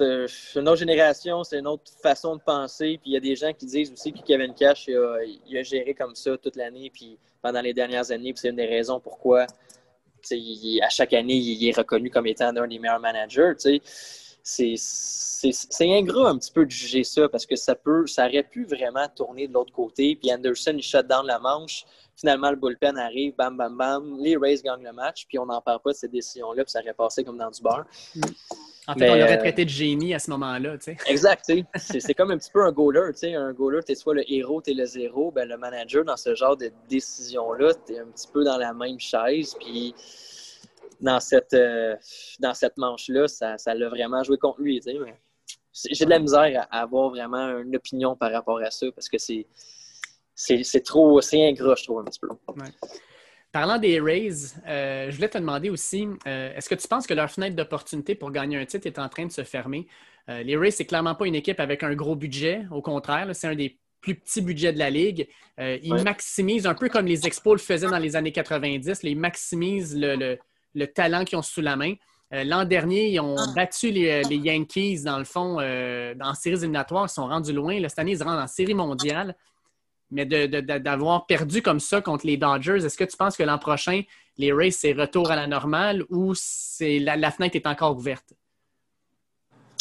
[0.56, 2.98] une autre génération, c'est une autre façon de penser.
[3.02, 5.94] Puis il y a des gens qui disent aussi que Kevin Cash il a, géré
[5.94, 8.32] comme ça toute l'année, puis pendant les dernières années.
[8.34, 9.46] C'est une des raisons pourquoi
[10.82, 13.52] à chaque année, il est reconnu comme étant un des meilleurs managers.
[14.48, 18.64] C'est ingrat un petit peu de juger ça parce que ça peut, ça aurait pu
[18.64, 20.16] vraiment tourner de l'autre côté.
[20.20, 21.84] Puis Anderson, il shut down la manche.
[22.16, 24.18] Finalement, le bullpen arrive, bam, bam, bam.
[24.20, 26.80] Les Rays gagnent le match, puis on n'en parle pas de cette décision-là, puis ça
[26.80, 27.86] aurait passé comme dans du beurre.
[28.88, 30.78] En fait, on l'aurait euh, traité de génie à ce moment-là.
[30.78, 30.96] Tu sais.
[31.06, 31.52] Exact.
[31.76, 33.12] c'est comme un petit peu un goaler.
[33.12, 33.34] Tu sais.
[33.34, 35.30] Un goaler, tu es soit le héros, tu es le zéro.
[35.30, 38.72] Ben, le manager, dans ce genre de décision-là, tu es un petit peu dans la
[38.72, 39.54] même chaise.
[39.60, 39.94] Puis
[41.00, 41.96] dans cette, euh,
[42.40, 44.80] dans cette manche-là, ça l'a vraiment joué contre lui.
[44.80, 45.92] Tu sais.
[45.92, 49.18] J'ai de la misère à avoir vraiment une opinion par rapport à ça parce que
[49.18, 49.46] c'est
[50.38, 52.28] c'est trop, c'est ingrat, je trouve, un petit peu.
[53.50, 57.14] Parlant des Rays, euh, je voulais te demander aussi, euh, est-ce que tu penses que
[57.14, 59.88] leur fenêtre d'opportunité pour gagner un titre est en train de se fermer?
[60.28, 62.66] Euh, les Rays, c'est clairement pas une équipe avec un gros budget.
[62.70, 65.28] Au contraire, c'est un des plus petits budgets de la Ligue.
[65.58, 69.96] ils maximisent, un peu comme les Expos le faisaient dans les années 90, ils maximisent
[69.98, 70.38] le,
[70.94, 71.94] talent qu'ils ont sous la main.
[72.30, 73.52] L'an dernier, ils ont ah.
[73.54, 77.06] battu les, Yankees, dans le fond, dans séries éliminatoires.
[77.06, 77.80] Ils sont rendus loin.
[77.88, 79.34] cette année, ils se rendent en série mondiale.
[80.10, 84.02] Mais d'avoir perdu comme ça contre les Dodgers, est-ce que tu penses que l'an prochain,
[84.38, 88.32] les Rays, c'est retour à la normale ou c'est la, fenêtre est encore ouverte?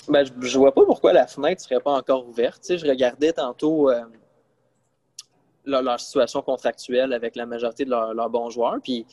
[0.10, 2.78] Ben, je ne vois pas pourquoi la fenêtre ne serait pas encore ouverte.
[2.78, 4.02] je regardais tantôt euh,
[5.66, 8.78] leur, situation contractuelle avec la majorité de leurs bons joueurs.
[8.84, 9.06] Puis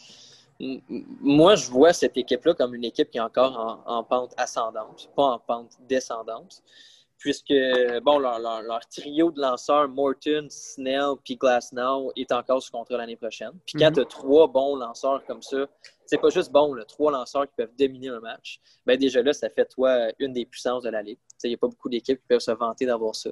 [0.61, 5.25] moi, je vois cette équipe-là comme une équipe qui est encore en, pente ascendante, pas
[5.25, 6.63] en pente descendante.
[7.17, 7.55] Puisque,
[8.03, 13.53] bon, leur, trio de lanceurs, Morton, Snell puis Glasnow, est encore sous contrat l'année prochaine.
[13.67, 13.95] Puis quand mhm.
[13.95, 15.67] tu as trois bons lanceurs comme ça,
[16.05, 19.33] c'est pas juste bon, là, trois lanceurs qui peuvent dominer un match, ben déjà là,
[19.33, 21.19] ça fait toi une des puissances de la Ligue.
[21.43, 23.31] Il n'y a pas beaucoup d'équipes qui peuvent se vanter d'avoir ça.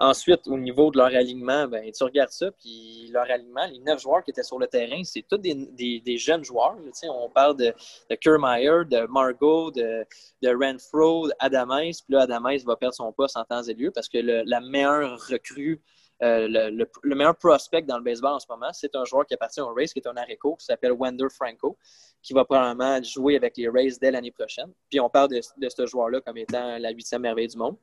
[0.00, 4.00] Ensuite, au niveau de leur alignement, ben, tu regardes ça, puis leur alignement, les neuf
[4.00, 6.76] joueurs qui étaient sur le terrain, c'est tous des, jeunes joueurs.
[7.10, 7.74] on parle de,
[8.08, 10.04] de Kermeyer, de Margot, de,
[10.42, 11.90] de Renfro, d'Adames.
[11.90, 15.18] Puis là, Adames va perdre son poste en temps et lieu parce que la meilleure
[15.28, 15.82] recrue
[16.22, 19.60] euh, le, meilleur prospect dans le baseball en ce moment, c'est un joueur qui appartient
[19.60, 21.76] au Rays, qui est un aréco, qui s'appelle Wender Franco,
[22.22, 24.72] qui va probablement jouer avec les Rays dès l'année prochaine.
[24.90, 27.76] Puis on parle de, ce joueur-là comme étant la huitième merveille du monde.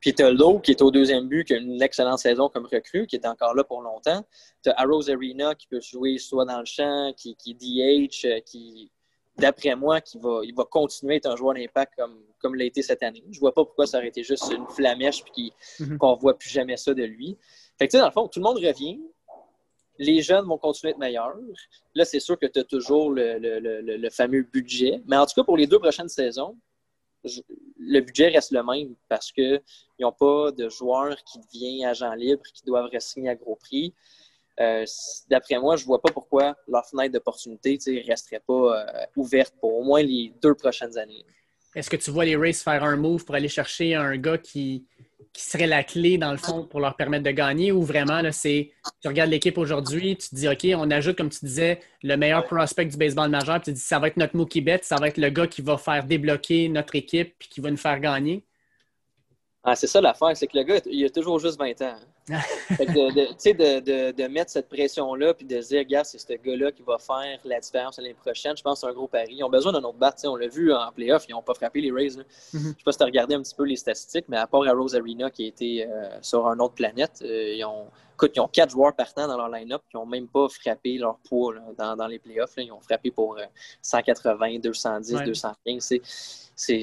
[0.00, 2.66] Puis tu as Lowe, qui est au deuxième but, qui a une excellente saison comme
[2.66, 4.24] recrue, qui est encore là pour longtemps.
[4.62, 8.40] Tu as Arrows Arena, qui peut jouer soit dans le champ, qui, qui DH, euh,
[8.40, 8.90] qui
[9.38, 12.64] d'après moi, qui va, il va continuer à être un joueur d'impact comme, comme l'a
[12.64, 13.24] été cette année.
[13.30, 15.98] Je vois pas pourquoi ça aurait été juste une flamèche et mhm.
[15.98, 17.38] qu'on ne voit plus jamais ça de lui.
[17.78, 19.00] Fait que, dans le fond, tout le monde revient.
[19.98, 21.36] Les jeunes vont continuer à être meilleurs.
[21.94, 25.02] Là, c'est sûr que tu as toujours le, fameux budget.
[25.06, 26.56] Mais en tout cas, pour les deux prochaines saisons,
[27.78, 29.60] le budget reste le même parce qu'ils
[30.00, 33.92] n'ont pas de joueurs qui deviennent agents libres, qui doivent rester à gros prix.
[34.60, 34.84] Euh,
[35.28, 39.54] d'après moi, je ne vois pas pourquoi leur fenêtre d'opportunité ne resterait pas euh, ouverte
[39.60, 41.24] pour au moins les deux prochaines années.
[41.74, 44.84] Est-ce que tu vois les Rays faire un move pour aller chercher un gars qui,
[45.32, 48.32] qui serait la clé, dans le fond, pour leur permettre de gagner ou vraiment, là,
[48.32, 52.16] c'est tu regardes l'équipe aujourd'hui, tu te dis, OK, on ajoute, comme tu disais, le
[52.16, 54.84] meilleur prospect du baseball majeur, puis tu te dis, ça va être notre Mookie Betts,
[54.84, 57.76] ça va être le gars qui va faire débloquer notre équipe puis qui va nous
[57.76, 58.44] faire gagner?
[59.62, 61.96] Ah, c'est ça l'affaire, c'est que le gars, il a toujours juste 20 ans.
[62.30, 62.40] Hein.
[62.70, 66.98] de, de, de, mettre cette pression-là puis de dire, regarde, c'est ce gars-là qui va
[66.98, 68.56] faire la différence l'année prochaine.
[68.56, 69.36] Je pense que c'est un gros pari.
[69.38, 70.14] Ils ont besoin d'un autre bat.
[70.24, 72.08] On l'a vu en playoff, ils n'ont pas frappé les Rays.
[72.08, 72.24] Mm-hmm.
[72.52, 74.46] Je ne sais pas si tu as regardé un petit peu les statistiques, mais à
[74.46, 77.86] part à Rose Arena qui a été euh, sur une autre planète, euh, ils, ont,
[78.34, 81.54] ils ont quatre joueurs partants dans leur line-up qui n'ont même pas frappé leur poids
[81.76, 82.54] dans, dans, les playoffs.
[82.56, 83.38] Ils ont frappé pour
[83.82, 86.00] 180, 210, 215.
[86.54, 86.82] C'est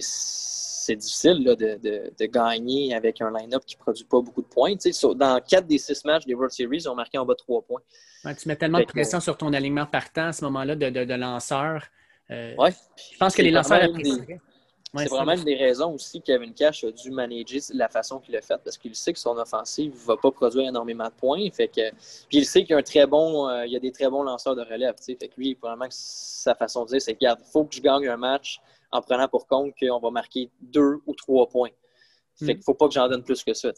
[0.86, 4.74] c'est difficile de, gagner avec un line-up qui ne produit pas beaucoup de points.
[5.16, 7.62] dans quatre des six matchs des World Series, ils ont marqué en bas de trois
[7.62, 7.82] points.
[8.24, 11.84] tu mets tellement de pression sur ton alignement partant à ce moment-là de, de, lanceurs.
[12.32, 13.82] Euh, je pense que les lanceurs
[14.94, 18.36] c'est vraiment une des raisons aussi que Kevin Cash a dû manager la façon qu'il
[18.36, 21.50] a fait parce qu'il sait que son offensive ne va pas produire énormément de points.
[21.52, 21.90] Fait que,
[22.30, 24.10] puis il sait qu'il y a, un très bon, euh, il y a des très
[24.10, 24.96] bons lanceurs de relève.
[25.02, 28.08] Fait que lui, probablement que sa façon de dire, c'est qu'il faut que je gagne
[28.08, 31.72] un match en prenant pour compte qu'on va marquer deux ou trois points.
[32.38, 33.72] Fait qu'il ne faut pas que j'en donne plus que ça.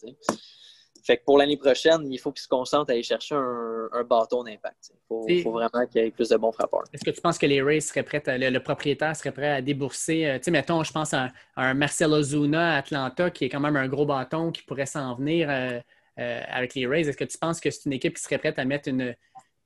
[1.08, 4.44] Fait que pour l'année prochaine, il faut qu'il se concentre à aller chercher un, bâton
[4.44, 4.92] d'impact.
[5.30, 6.84] Il faut, vraiment qu'il y ait plus de bons frappeurs.
[6.92, 10.26] Est-ce que tu penses que les Rays seraient prêts, le, propriétaire serait prêt à débourser,
[10.26, 13.62] euh, tu sais, mettons, je pense à, un Marcelo Zuna à Atlanta, qui est quand
[13.62, 15.80] même un gros bâton qui pourrait s'en venir euh,
[16.20, 17.08] euh, avec les Rays.
[17.08, 19.16] Est-ce que tu penses que c'est une équipe qui serait prête à mettre une,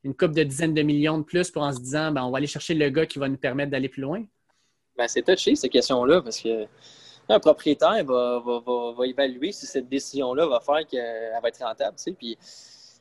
[0.04, 2.38] une coupe de dizaines de millions de plus pour en se disant, ben, on va
[2.38, 4.24] aller chercher le gars qui va nous permettre d'aller plus loin?
[4.96, 6.68] Ben, c'est touché, ces questions-là, parce que
[7.30, 11.98] un propriétaire va, évaluer si cette décision-là va faire qu'elle va être rentable.
[12.18, 12.38] Puis,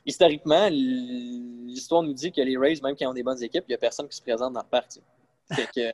[0.05, 3.71] historiquement, l'histoire nous dit que les Rays, même quand ils ont des bonnes équipes, il
[3.71, 4.99] n'y a personne qui se présente dans le parc.
[5.75, 5.91] Que,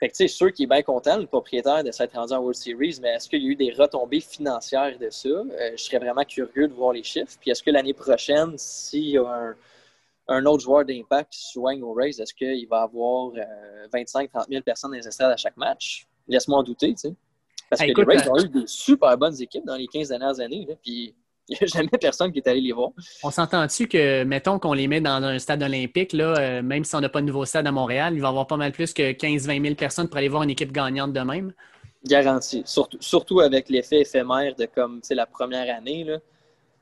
[0.00, 2.98] fait que sûr qu'il est bien content, le propriétaire, de s'être rendu en World Series,
[3.00, 5.28] mais est-ce qu'il y a eu des retombées financières de ça?
[5.28, 7.36] Euh, je serais vraiment curieux de voir les chiffres.
[7.40, 9.54] Puis est-ce que l'année prochaine, s'il y a
[10.28, 13.32] un, autre joueur d'impact qui soigne aux Rays, est-ce qu'il va avoir
[13.92, 16.07] 25-30 euh, 000 personnes dans les à chaque match?
[16.28, 17.14] Laisse-moi en douter, tu sais.
[17.70, 20.66] Parce que les Rays ont eu des super bonnes équipes dans les 15 dernières années,
[20.82, 21.14] puis
[21.48, 22.90] il n'y a jamais personne qui est allé les voir.
[23.22, 26.94] On s'entend-tu que, mettons qu'on les met dans un stade olympique, là, euh, même si
[26.94, 28.94] on n'a pas de nouveau stade à Montréal, il va y avoir pas mal plus
[28.94, 31.52] que 15-20 000 personnes pour aller voir une équipe gagnante de même?
[32.04, 32.62] Garanti.
[32.64, 36.04] Surtout, surtout avec l'effet éphémère de comme la première année.
[36.04, 36.18] Là.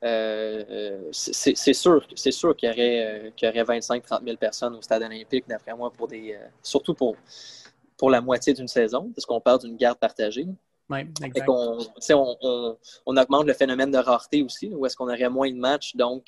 [0.03, 5.01] Euh, c'est sûr, c'est sûr qu'il y aurait, euh, aurait 25-30 000 personnes au stade
[5.01, 7.15] olympique, d'après moi, pour des, euh, surtout pour,
[7.97, 10.47] pour la moitié d'une saison, parce qu'on parle d'une garde partagée.
[10.89, 11.49] Oui, exact.
[11.49, 11.79] On,
[12.11, 15.95] on, on, augmente le phénomène de rareté aussi, où est-ce qu'on aurait moins de matchs,
[15.95, 16.23] donc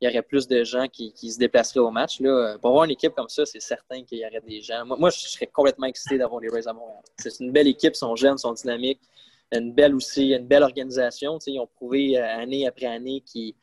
[0.00, 2.20] il y aurait plus de gens qui, qui se déplaceraient au match.
[2.20, 2.58] Là.
[2.60, 4.84] Pour avoir une équipe comme ça, c'est certain qu'il y aurait des gens.
[4.84, 7.02] Moi, moi, je serais complètement excité d'avoir les Rays à Montréal.
[7.16, 9.00] C'est une belle équipe, ils sont jeunes, ils sont dynamiques
[9.52, 11.38] une belle aussi, une belle organisation.
[11.46, 13.54] ils ont prouvé euh, année après année qu'ils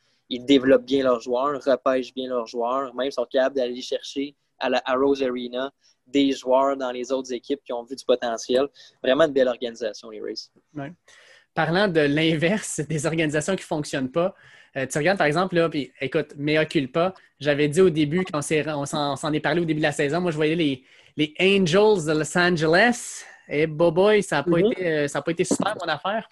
[0.45, 4.81] développent bien leurs joueurs, repêchent bien leurs joueurs, même sont capables d'aller chercher à la
[4.87, 5.71] Rose Arena
[6.07, 8.67] des joueurs dans les autres équipes qui ont vu du potentiel.
[9.03, 10.91] Vraiment une belle organisation, les Rays.
[11.53, 14.35] parlant de l'inverse, des organisations qui ne fonctionnent pas,
[14.77, 18.39] euh, tu regardes par exemple, là, puis écoute, mea culpa, j'avais dit au début, quand
[18.39, 20.83] on s'en est parlé au début de la saison, moi je voyais les,
[21.17, 23.23] les Angels de Los Angeles.
[23.47, 24.71] Et boy, ça n'a pas, mm-hmm.
[24.71, 26.29] été, euh, pas été super mon affaire.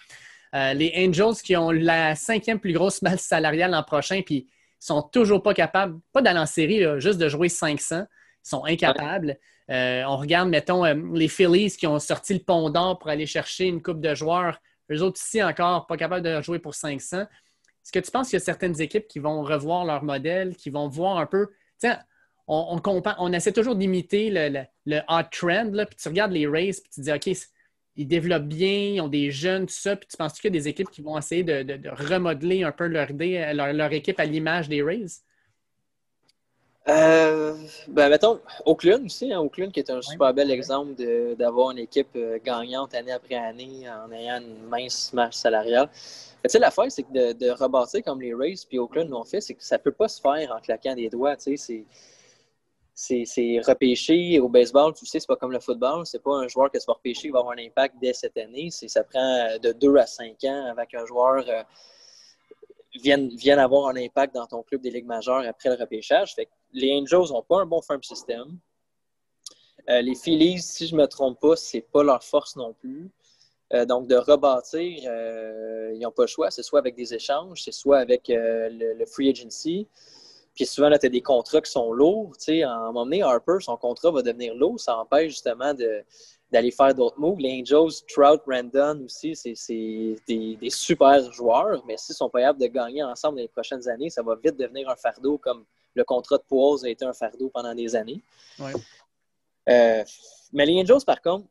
[0.54, 4.46] Euh, les Angels qui ont la cinquième plus grosse masse salariale l'an prochain, puis
[4.78, 8.04] sont toujours pas capables, pas d'aller en série, juste de jouer 500.
[8.48, 9.38] Sont incapables.
[9.68, 13.82] on regarde, mettons, les Phillies qui ont sorti le pont d'or pour aller chercher une
[13.82, 14.58] coupe de joueurs.
[14.90, 17.20] Eux autres ici encore, pas capables de jouer pour 500.
[17.20, 20.70] Est-ce que tu penses qu'il y a certaines équipes qui vont revoir leur modèle, qui
[20.70, 21.48] vont voir un peu.
[21.78, 21.98] Tiens,
[22.46, 27.12] on, essaie toujours d'imiter le, hot trend, puis tu regardes les races, puis tu dis,
[27.12, 27.30] OK,
[27.96, 30.58] ils développent bien, ils ont des jeunes, tout ça, puis tu penses qu'il y a
[30.58, 34.82] des équipes qui vont essayer de, remodeler un peu leur, leur, équipe à l'image des
[34.82, 35.22] Rays?
[36.86, 37.54] Euh,
[37.88, 40.94] ben, mettons, Oakland aussi, hein, Oakland qui est un super bel exemple
[41.36, 45.90] d'avoir une équipe euh, gagnante année après année en ayant une mince marge salariale.
[46.44, 49.40] Tu sais, l'affaire, c'est que de, de, rebâtir comme les Rays puis Oakland l'ont fait,
[49.40, 51.36] c'est que ça ne peut pas se faire en claquant des doigts.
[51.36, 51.84] Tu sais,
[52.98, 56.06] c'est repêcher au baseball, tu sais, c'est pas comme le football.
[56.06, 58.36] C'est pas un joueur que tu vas repêcher qui va avoir un impact dès cette
[58.36, 58.70] année.
[58.70, 61.62] Ça prend de 2 à 5 ans avec un joueur euh,
[62.94, 66.34] vienne, vienne, avoir un impact dans ton club des ligues majeures après le repêchage.
[66.34, 68.58] Fait que les Angels n'ont pas un bon farm system.
[69.88, 73.10] Euh, les Phillies, si je ne me trompe pas, c'est pas leur force non plus.
[73.74, 76.50] Euh, donc, de rebâtir, euh, ils n'ont pas le choix.
[76.50, 79.86] C'est soit avec des échanges, c'est soit avec le, free agency.
[80.54, 82.36] Puis souvent, là, tu as des contrats qui sont lourds.
[82.36, 84.78] Tu à un moment donné, Harper, son contrat va devenir lourd.
[84.80, 85.72] Ça empêche justement
[86.50, 87.38] d'aller faire d'autres moves.
[87.38, 89.54] Les Angels, Trout, Randon aussi, c'est
[90.26, 91.82] des, des, super joueurs.
[91.86, 94.56] Mais s'ils sont pas capables de gagner ensemble dans les prochaines années, ça va vite
[94.56, 95.64] devenir un fardeau comme
[95.98, 98.22] le contrat de Poise a été un fardeau pendant des années.
[99.66, 101.46] mais les Angels, par contre,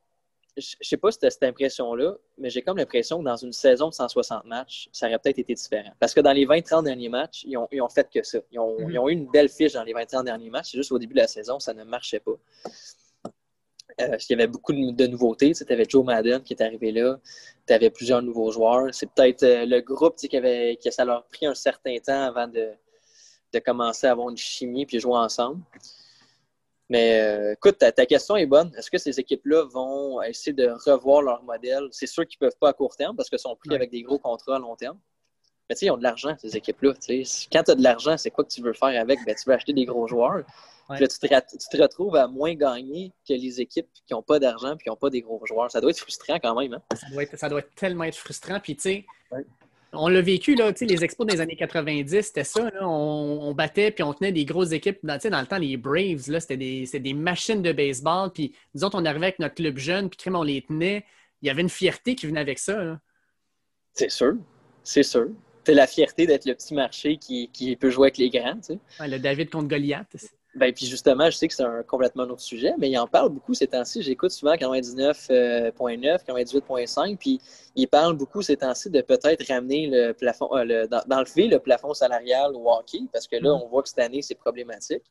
[0.58, 3.90] je sais pas si tu cette impression-là, mais j'ai comme l'impression que dans une saison
[3.90, 5.92] de 160 matchs, ça aurait peut-être été différent.
[6.00, 8.40] Parce que dans les 20-30 derniers matchs, ils ont, fait que ça.
[8.40, 8.44] Mhm.
[8.90, 10.72] Ils ont, eu une belle fiche dans les 20-30 derniers matchs.
[10.72, 12.32] C'est juste au début de la saison, ça ne marchait pas.
[14.00, 15.54] Euh, parce qu'il y avait beaucoup de, nouveautés.
[15.54, 17.20] Tu avais Joe Madden qui est arrivé là.
[17.68, 18.94] Tu avais plusieurs nouveaux joueurs.
[18.94, 22.24] C'est peut-être euh, le groupe qui avait, que ça leur a pris un certain temps
[22.24, 22.70] avant de,
[23.54, 25.62] de commencer à avoir une chimie puis jouer ensemble.
[26.90, 28.74] Mais euh, écoute, ta, question est bonne.
[28.78, 31.88] Est-ce que ces équipes-là vont essayer de revoir leur modèle?
[31.92, 34.04] C'est sûr qu'ils ne peuvent pas à court terme parce qu'ils sont pris avec des
[34.04, 34.98] gros contrats à long terme.
[35.70, 36.94] Mais tu sais, ils ont de l'argent, ces équipes-là.
[37.52, 39.20] Quand tu as de l'argent, c'est quoi que tu veux faire avec?
[39.26, 40.46] Ben, tu veux acheter des gros joueurs.
[40.90, 44.76] Puis là, tu, te, retrouves à moins gagner que les équipes qui n'ont pas d'argent
[44.76, 45.70] et qui n'ont pas des gros joueurs.
[45.70, 46.74] Ça doit être frustrant quand même.
[46.76, 46.82] Hein?
[46.96, 48.62] Ça, doit être, ça doit être tellement être frustrant.
[48.62, 49.06] Puis tu sais,
[49.94, 52.70] on l'a vécu, là, les expos des années 90, c'était ça.
[52.82, 55.00] on, battait puis on tenait des grosses équipes.
[55.04, 58.32] Dans, dans le temps, les Braves, c'était des, des, machines de baseball.
[58.32, 61.06] Puis nous autres, on arrivait avec notre club jeune, puis on les tenait.
[61.42, 63.00] Il y avait une fierté qui venait avec ça.
[63.94, 64.34] C'est sûr.
[64.84, 65.28] C'est sûr.
[65.66, 68.60] C'est la fierté d'être le petit marché qui, peut jouer avec les grands.
[69.02, 70.16] le David contre Goliath.
[70.56, 73.30] Ben, puis justement, je sais que c'est un complètement autre sujet, mais il en parle
[73.30, 74.02] beaucoup ces temps-ci.
[74.02, 75.72] J'écoute souvent 99.9,
[76.26, 77.40] 98.5, puis
[77.76, 81.94] il parle beaucoup ces temps-ci de peut-être ramener le plafond, euh, le, d'enlever le plafond
[81.94, 83.64] salarial au hockey, parce que là, mm-hmm.
[83.66, 85.04] on voit que cette année, c'est problématique.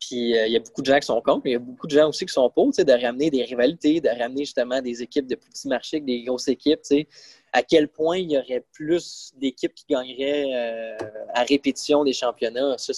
[0.00, 1.60] Puis euh, il y a beaucoup de gens qui sont contre, mais il y a
[1.60, 5.02] beaucoup de gens aussi qui sont pour, de ramener des rivalités, de ramener justement des
[5.02, 6.80] équipes de petits marchés, des grosses équipes,
[7.56, 10.96] à quel point il y aurait plus d'équipes qui gagneraient euh,
[11.32, 12.92] à répétition des championnats, ça,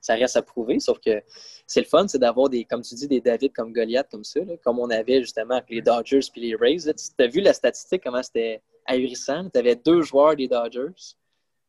[0.00, 0.80] ça reste à prouver.
[0.80, 1.22] Sauf que
[1.66, 4.40] c'est le fun, c'est d'avoir des, comme tu dis, des David comme Goliath comme ça,
[4.64, 6.90] comme on avait justement avec les Dodgers puis les Rays.
[6.94, 9.50] Tu as vu la statistique, comment c'était ahurissant.
[9.50, 10.96] Tu avais deux joueurs des Dodgers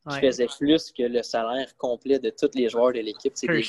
[0.08, 3.34] qui faisaient plus que le salaire complet de tous les joueurs de l'équipe.
[3.34, 3.62] C'est des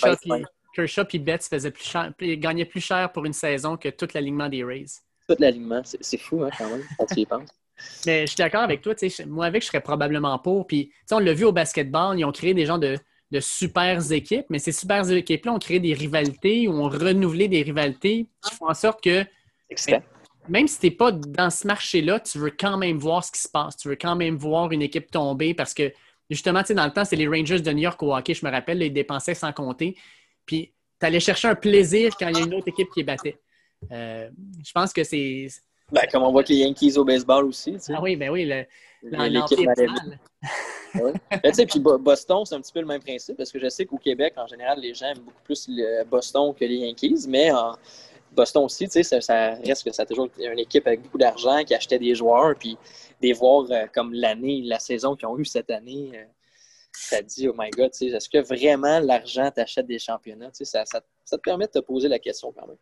[0.73, 4.47] Kershaw et Betts faisaient plus cher, gagnaient plus cher pour une saison que tout l'alignement
[4.47, 5.01] des Rays.
[5.27, 7.49] Tout l'alignement, c'est fou hein, quand même, quand tu y penses.
[8.05, 8.93] Mais je suis d'accord avec toi.
[9.27, 10.67] Moi, avec, je serais probablement pour.
[10.67, 12.97] Puis, on l'a vu au basketball, ils ont créé des gens de,
[13.31, 17.61] de super équipes, mais ces super équipes-là ont créé des rivalités ou ont renouvelé des
[17.61, 19.25] rivalités qui font en sorte que.
[20.49, 23.39] Même si tu n'es pas dans ce marché-là, tu veux quand même voir ce qui
[23.39, 23.77] se passe.
[23.77, 25.93] Tu veux quand même voir une équipe tomber parce que,
[26.29, 28.81] justement, dans le temps, c'est les Rangers de New York au hockey, je me rappelle,
[28.81, 29.95] ils dépensaient sans compter.
[30.45, 33.39] Puis, tu allais chercher un plaisir quand il y a une autre équipe qui battait.
[33.91, 34.29] Euh,
[34.65, 35.47] je pense que c'est.
[35.91, 37.75] Ben, comme on voit que les Yankees au baseball aussi.
[37.89, 41.13] Ah oui, ben oui, l'équipe ouais.
[41.43, 43.97] ben, puis Boston, c'est un petit peu le même principe, parce que je sais qu'au
[43.97, 47.75] Québec, en général, les gens aiment beaucoup plus le Boston que les Yankees, mais en
[48.31, 51.17] Boston aussi, tu sais, ça, ça, reste que ça a toujours une équipe avec beaucoup
[51.17, 52.77] d'argent qui achetait des joueurs, puis
[53.21, 56.11] des voir euh, comme l'année, la saison qu'ils ont eu cette année.
[56.15, 56.23] Euh,
[56.93, 60.49] ça dit, oh my God, est-ce que vraiment l'argent t'achète des championnats?
[60.53, 62.77] Ça, ça, ça, te permet de te poser la question quand même.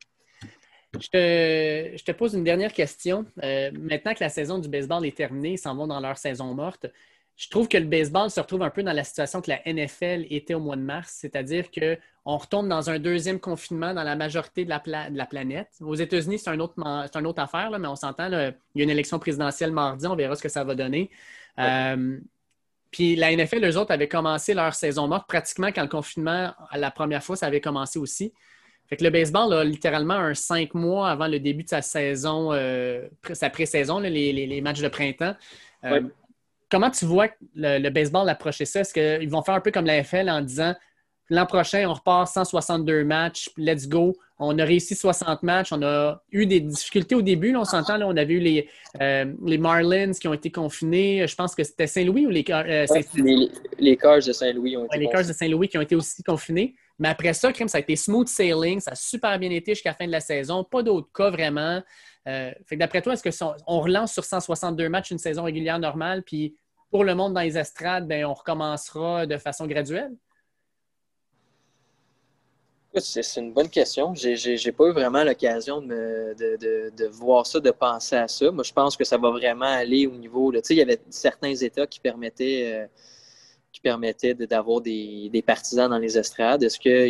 [0.93, 3.25] Je te, pose une dernière question.
[3.43, 6.53] Euh, maintenant que la saison du baseball est terminée, ils s'en vont dans leur saison
[6.53, 6.87] morte.
[7.35, 10.25] Je trouve que le baseball se retrouve un peu dans la situation que la NFL
[10.29, 14.65] était au mois de mars, c'est-à-dire qu'on retombe dans un deuxième confinement dans la majorité
[14.65, 15.69] de la, planète.
[15.79, 18.89] Aux États-Unis, c'est un autre, une autre affaire, mais on s'entend, il y a une
[18.89, 21.09] élection présidentielle mardi, on verra ce que ça va donner.
[21.59, 22.19] Euh,
[22.91, 26.91] puis la NFL, eux autres, avaient commencé leur saison morte pratiquement quand le confinement, la
[26.91, 28.33] première fois, ça avait commencé aussi.
[28.89, 32.51] Fait que le baseball a littéralement un cinq mois avant le début de sa saison,
[32.53, 35.35] euh, sa pré-saison, les, matchs de printemps.
[35.83, 36.01] Euh,
[36.71, 38.79] comment tu vois le, baseball approcher ça?
[38.79, 40.73] Est-ce qu'ils vont faire un peu comme la NFL en disant
[41.29, 44.15] l'an prochain, on repart 162 matchs, let's go.
[44.39, 45.71] On a réussi 60 matchs.
[45.71, 47.55] On a eu des difficultés au début.
[47.55, 48.69] on s'entend, on avait eu les,
[49.01, 51.27] euh, les Marlins qui ont été confinés.
[51.27, 55.09] Je pense que c'était Saint-Louis ou les, les, les Cars de Saint-Louis ont été Les
[55.09, 56.73] Cars de Saint-Louis qui ont été aussi confinés.
[56.99, 58.81] Mais après ça, Crime, ça a été smooth sailing.
[58.81, 60.63] Ça a super bien été jusqu'à la fin de la saison.
[60.63, 61.81] Pas d'autres cas vraiment.
[62.27, 66.55] Euh, fait d'après toi, est-ce qu'on relance sur 162 matchs une saison régulière normale, puis
[66.91, 70.11] pour le monde dans les estrades, ben, on recommencera de façon graduelle?
[72.95, 74.13] C'est une bonne question.
[74.15, 78.51] J'ai pas eu vraiment l'occasion de, voir ça, de penser à ça.
[78.51, 80.51] Moi, je pense que ça va vraiment aller au niveau.
[80.51, 82.73] Tu sais, il y avait certains États qui permettaient.
[82.73, 82.87] Euh,
[83.71, 86.63] qui permettait d'avoir des, partisans dans les estrades?
[86.63, 87.07] Est-ce que,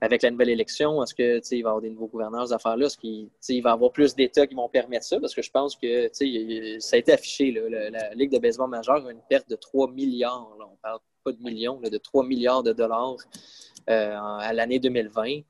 [0.00, 2.86] avec la nouvelle élection, est-ce que il va y avoir des nouveaux gouverneurs, ces affaires-là?
[2.86, 5.18] Est-ce qu'il va y avoir plus d'États qui vont permettre ça?
[5.20, 7.52] Parce que je pense que ça a été affiché.
[7.52, 10.48] la, Ligue de baseball majeure a une perte de 3 milliards.
[10.60, 13.16] on parle pas de millions, de 3 milliards de dollars
[13.90, 15.40] euh, à l'année 2020.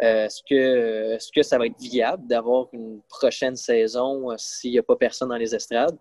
[0.00, 4.70] Euh, est-ce que, est que ça va être viable d'avoir une prochaine saison euh, s'il
[4.70, 5.98] n'y a pas personne dans les estrades?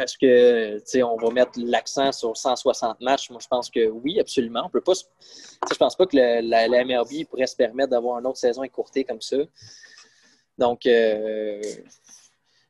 [0.00, 3.30] Est-ce que, tu on va mettre l'accent sur 160 matchs?
[3.30, 4.62] Moi, je pense que oui, absolument.
[4.66, 8.38] On peut pas, je pense pas que la, MRB pourrait se permettre d'avoir une autre
[8.38, 9.38] saison écourtée comme ça.
[10.58, 11.60] Donc, euh,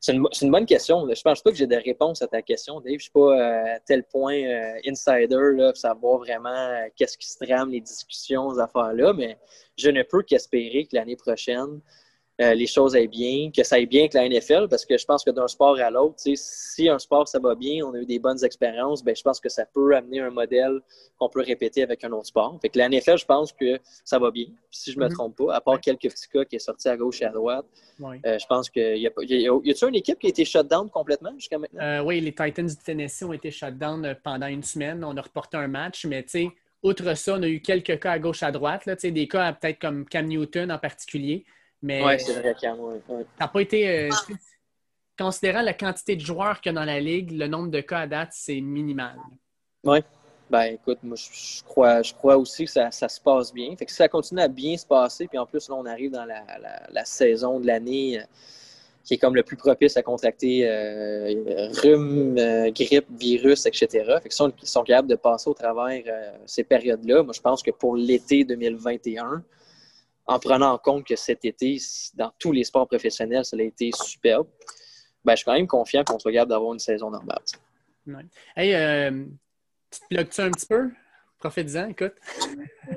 [0.00, 1.06] c'est une, bonne question.
[1.12, 2.98] Je pense pas que j'ai des réponses à ta question, Dave.
[2.98, 7.28] Je suis pas euh, à tel point euh, insider là, pour savoir vraiment qu'est-ce qui
[7.28, 9.38] se trame, les discussions, ces affaires-là, mais
[9.76, 11.80] je ne peux qu'espérer que l'année prochaine,
[12.40, 15.04] euh, les choses aillent bien, que ça aille bien avec la NFL, parce que je
[15.06, 18.06] pense que d'un sport à l'autre, si un sport ça va bien, on a eu
[18.06, 20.80] des bonnes expériences, ben, je pense que ça peut amener un modèle
[21.18, 22.58] qu'on peut répéter avec un autre sport.
[22.60, 25.14] Fait que la NFL, je pense que ça va bien, si je ne me mm-hmm.
[25.14, 27.64] trompe pas, à part quelques petits cas qui est sorti à gauche et à droite.
[28.02, 30.44] Euh, je pense qu'il y a, y a, y a une équipe qui a été
[30.44, 31.82] shut down complètement jusqu'à maintenant?
[31.82, 35.02] Euh, oui, les Titans du Tennessee ont été shut down pendant une semaine.
[35.04, 36.48] On a reporté un match, mais tu sais,
[36.82, 39.80] outre ça, on a eu quelques cas à gauche à droite, là, des cas peut-être
[39.80, 41.46] comme Cam Newton en particulier.
[41.82, 42.78] Mais c'est vrai, Cam.
[43.38, 43.88] n'a pas été.
[43.88, 44.10] Euh,
[45.18, 48.00] considérant la quantité de joueurs qu'il y a dans la ligue, le nombre de cas
[48.00, 49.16] à date, c'est minimal.
[49.84, 49.98] Oui.
[50.48, 53.74] Ben écoute, moi je, crois, je crois aussi que ça, se passe bien.
[53.76, 56.12] Fait que si ça continue à bien se passer, puis en plus là, on arrive
[56.12, 58.24] dans la, saison de l'année euh,
[59.02, 62.36] qui est comme le plus propice à contracter euh, rhume,
[62.70, 63.88] grippe, virus, etc.
[64.22, 66.04] Fait que si on, sont capables de passer au travers
[66.46, 69.42] ces périodes-là, moi je pense que pour l'été 2021,
[70.26, 71.78] en prenant en compte que cet été,
[72.14, 74.48] dans tous les sports professionnels, ça a été superbe,
[75.24, 77.42] ben, je suis quand même confiant qu'on soit capable d'avoir une saison normale.
[78.06, 78.24] Ouais.
[78.56, 79.24] Hey, euh,
[79.90, 80.90] tu te plugues-tu un petit peu?
[81.38, 82.14] Profite-en, écoute.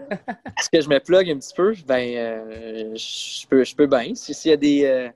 [0.57, 1.73] Est-ce que je me plug un petit peu?
[1.87, 4.13] Ben, euh, je, peux, je peux bien.
[4.15, 4.85] S'il y a des.
[4.85, 5.09] Euh,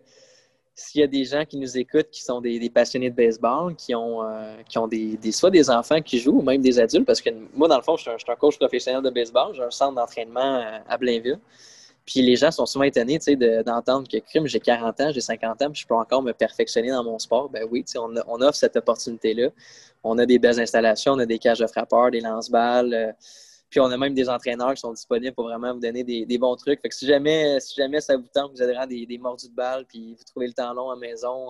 [0.76, 3.94] s'il y a des gens qui nous écoutent qui sont des, passionnés de baseball, qui
[3.94, 4.24] ont,
[4.68, 7.68] qui ont des, soit des enfants qui jouent ou même des adultes, parce que moi,
[7.68, 10.98] dans le fond, je suis un, coach professionnel de baseball, j'ai un centre d'entraînement à
[10.98, 11.38] Blainville.
[12.06, 13.18] Puis les gens sont souvent étonnés
[13.66, 17.04] d'entendre que j'ai 40 ans, j'ai 50 ans, puis je peux encore me perfectionner dans
[17.04, 17.50] mon sport.
[17.50, 19.50] Ben oui, on, on offre cette opportunité-là.
[20.04, 22.94] On a des belles installations, on a des cages de frappeurs, des lance-balles.
[22.94, 23.12] Euh,
[23.70, 26.56] puis on a même des entraîneurs qui sont disponibles pour vraiment vous donner des, bons
[26.56, 26.80] trucs.
[26.82, 29.56] Fait que si jamais, si jamais ça vous tente, vous avez des, des mordus de
[29.56, 31.48] balles, puis vous trouvez le temps long à la maison,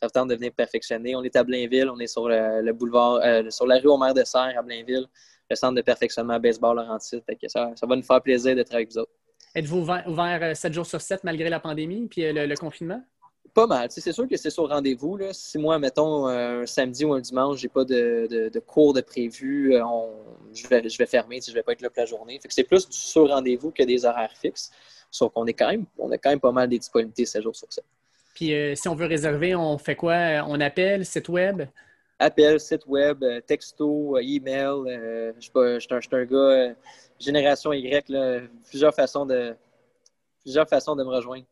[0.00, 1.14] ça vous tente de venir perfectionner.
[1.14, 4.24] On est à Blainville, on est sur le, boulevard, euh, sur la rue maire de
[4.24, 5.06] Serre à Blainville,
[5.48, 7.22] le centre de perfectionnement baseball Laurentide.
[7.24, 9.12] Fait que ça, ça va nous faire plaisir d'être avec vous autres.
[9.54, 13.02] Êtes-vous ouvert, 7 euh, jours sur 7 malgré la pandémie puis euh, le, confinement?
[13.52, 13.88] Pas mal.
[13.90, 15.18] C'est sûr que c'est sur rendez-vous.
[15.32, 19.74] Si moi, mettons, euh, un samedi ou un dimanche, j'ai pas de, cours de prévu,
[20.52, 22.38] je, vais, je vais fermer, je vais pas être là pour la journée.
[22.48, 24.70] c'est plus du sur rendez-vous que des horaires fixes.
[25.10, 27.56] Sauf qu'on est quand même, on a quand même pas mal de disponibilités 7 jours
[27.56, 27.84] sur 7.
[28.34, 30.44] Puis si on veut réserver, on fait quoi?
[30.46, 31.62] On appelle, site web?
[32.20, 35.34] Appel, site web, texto, email.
[35.40, 36.74] je suis un, gars
[37.20, 38.04] génération Y,
[38.68, 39.54] plusieurs, façons de,
[40.42, 41.44] plusieurs façons de me rejoindre.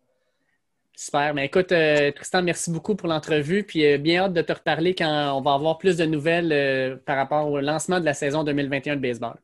[0.99, 1.33] Super.
[1.33, 3.63] Mais écoute, euh, Tristan, merci beaucoup pour l'entrevue.
[3.63, 6.97] Puis euh, bien hâte de te reparler quand on va avoir plus de nouvelles euh,
[6.97, 9.37] par rapport au lancement de la saison 2021 de baseball.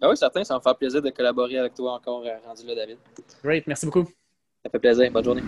[0.00, 0.44] Ah oui, certain.
[0.44, 2.96] Ça va me faire plaisir de collaborer avec toi encore rendu là, David.
[3.42, 3.66] Great.
[3.66, 4.06] Merci beaucoup.
[4.64, 5.10] Ça fait plaisir.
[5.10, 5.42] Bonne journée.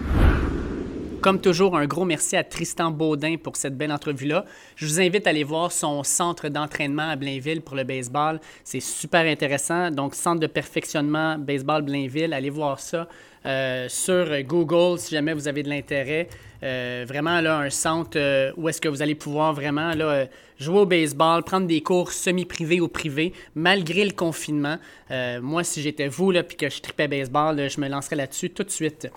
[1.26, 4.44] Comme toujours, un gros merci à Tristan Baudin pour cette belle entrevue-là.
[4.76, 8.38] Je vous invite à aller voir son centre d'entraînement à Blainville pour le baseball.
[8.62, 9.90] C'est super intéressant.
[9.90, 13.08] Donc, centre de perfectionnement baseball Blainville, allez voir ça.
[13.44, 16.28] Euh, sur Google si jamais vous avez de l'intérêt.
[16.62, 20.26] Euh, vraiment, là, un centre euh, où est-ce que vous allez pouvoir vraiment là,
[20.60, 24.76] jouer au baseball, prendre des cours semi-privés ou privés, malgré le confinement.
[25.42, 28.70] moi, si j'étais vous, là, que je tripais baseball, je me lancerais là-dessus tout de
[28.70, 29.08] suite.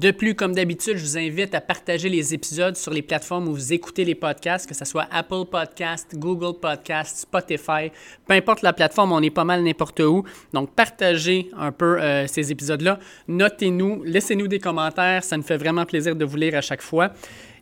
[0.00, 3.52] De plus, comme d'habitude, je vous invite à partager les épisodes sur les plateformes où
[3.52, 7.92] vous écoutez les podcasts, que ce soit Apple Podcast, Google Podcast, Spotify,
[8.26, 10.24] peu importe la plateforme, on est pas mal n'importe où.
[10.54, 12.98] Donc, partagez un peu euh, ces épisodes-là.
[13.28, 17.12] Notez-nous, laissez-nous des commentaires, ça nous fait vraiment plaisir de vous lire à chaque fois.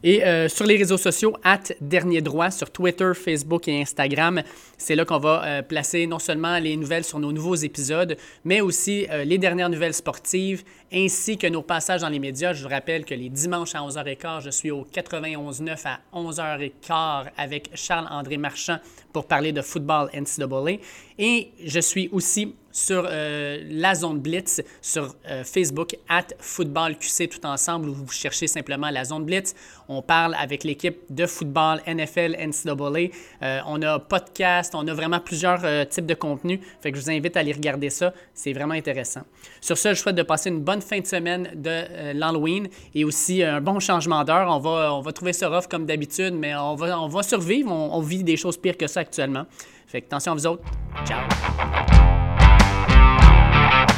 [0.03, 4.43] Et euh, sur les réseaux sociaux, at Dernier Droit, sur Twitter, Facebook et Instagram,
[4.77, 8.61] c'est là qu'on va euh, placer non seulement les nouvelles sur nos nouveaux épisodes, mais
[8.61, 12.53] aussi euh, les dernières nouvelles sportives, ainsi que nos passages dans les médias.
[12.53, 17.71] Je vous rappelle que les dimanches à 11h15, je suis au 91.9 à 11h15 avec
[17.75, 18.79] Charles-André Marchand
[19.13, 20.79] pour parler de football NCAA.
[21.19, 27.45] Et je suis aussi sur euh, la zone Blitz sur euh, Facebook, at FootballQC tout
[27.45, 29.55] ensemble, où vous cherchez simplement la zone Blitz.
[29.89, 33.09] On parle avec l'équipe de football NFL, NCAA.
[33.43, 36.61] Euh, on a podcast, on a vraiment plusieurs types de contenus.
[36.81, 38.13] Fait que je vous invite à aller regarder ça.
[38.33, 39.23] C'est vraiment intéressant.
[39.61, 43.43] Sur ce, je souhaite de passer une bonne fin de semaine de l'Halloween et aussi
[43.43, 44.49] un bon changement d'heure.
[44.51, 47.73] On va, on va trouver ça rough comme d'habitude, mais on va, on va survivre.
[47.73, 49.47] On, on vit des choses pires que ça actuellement.
[49.87, 50.63] Fait que attention à vous autres.
[51.07, 51.98] Ciao!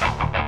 [0.01, 0.40] you.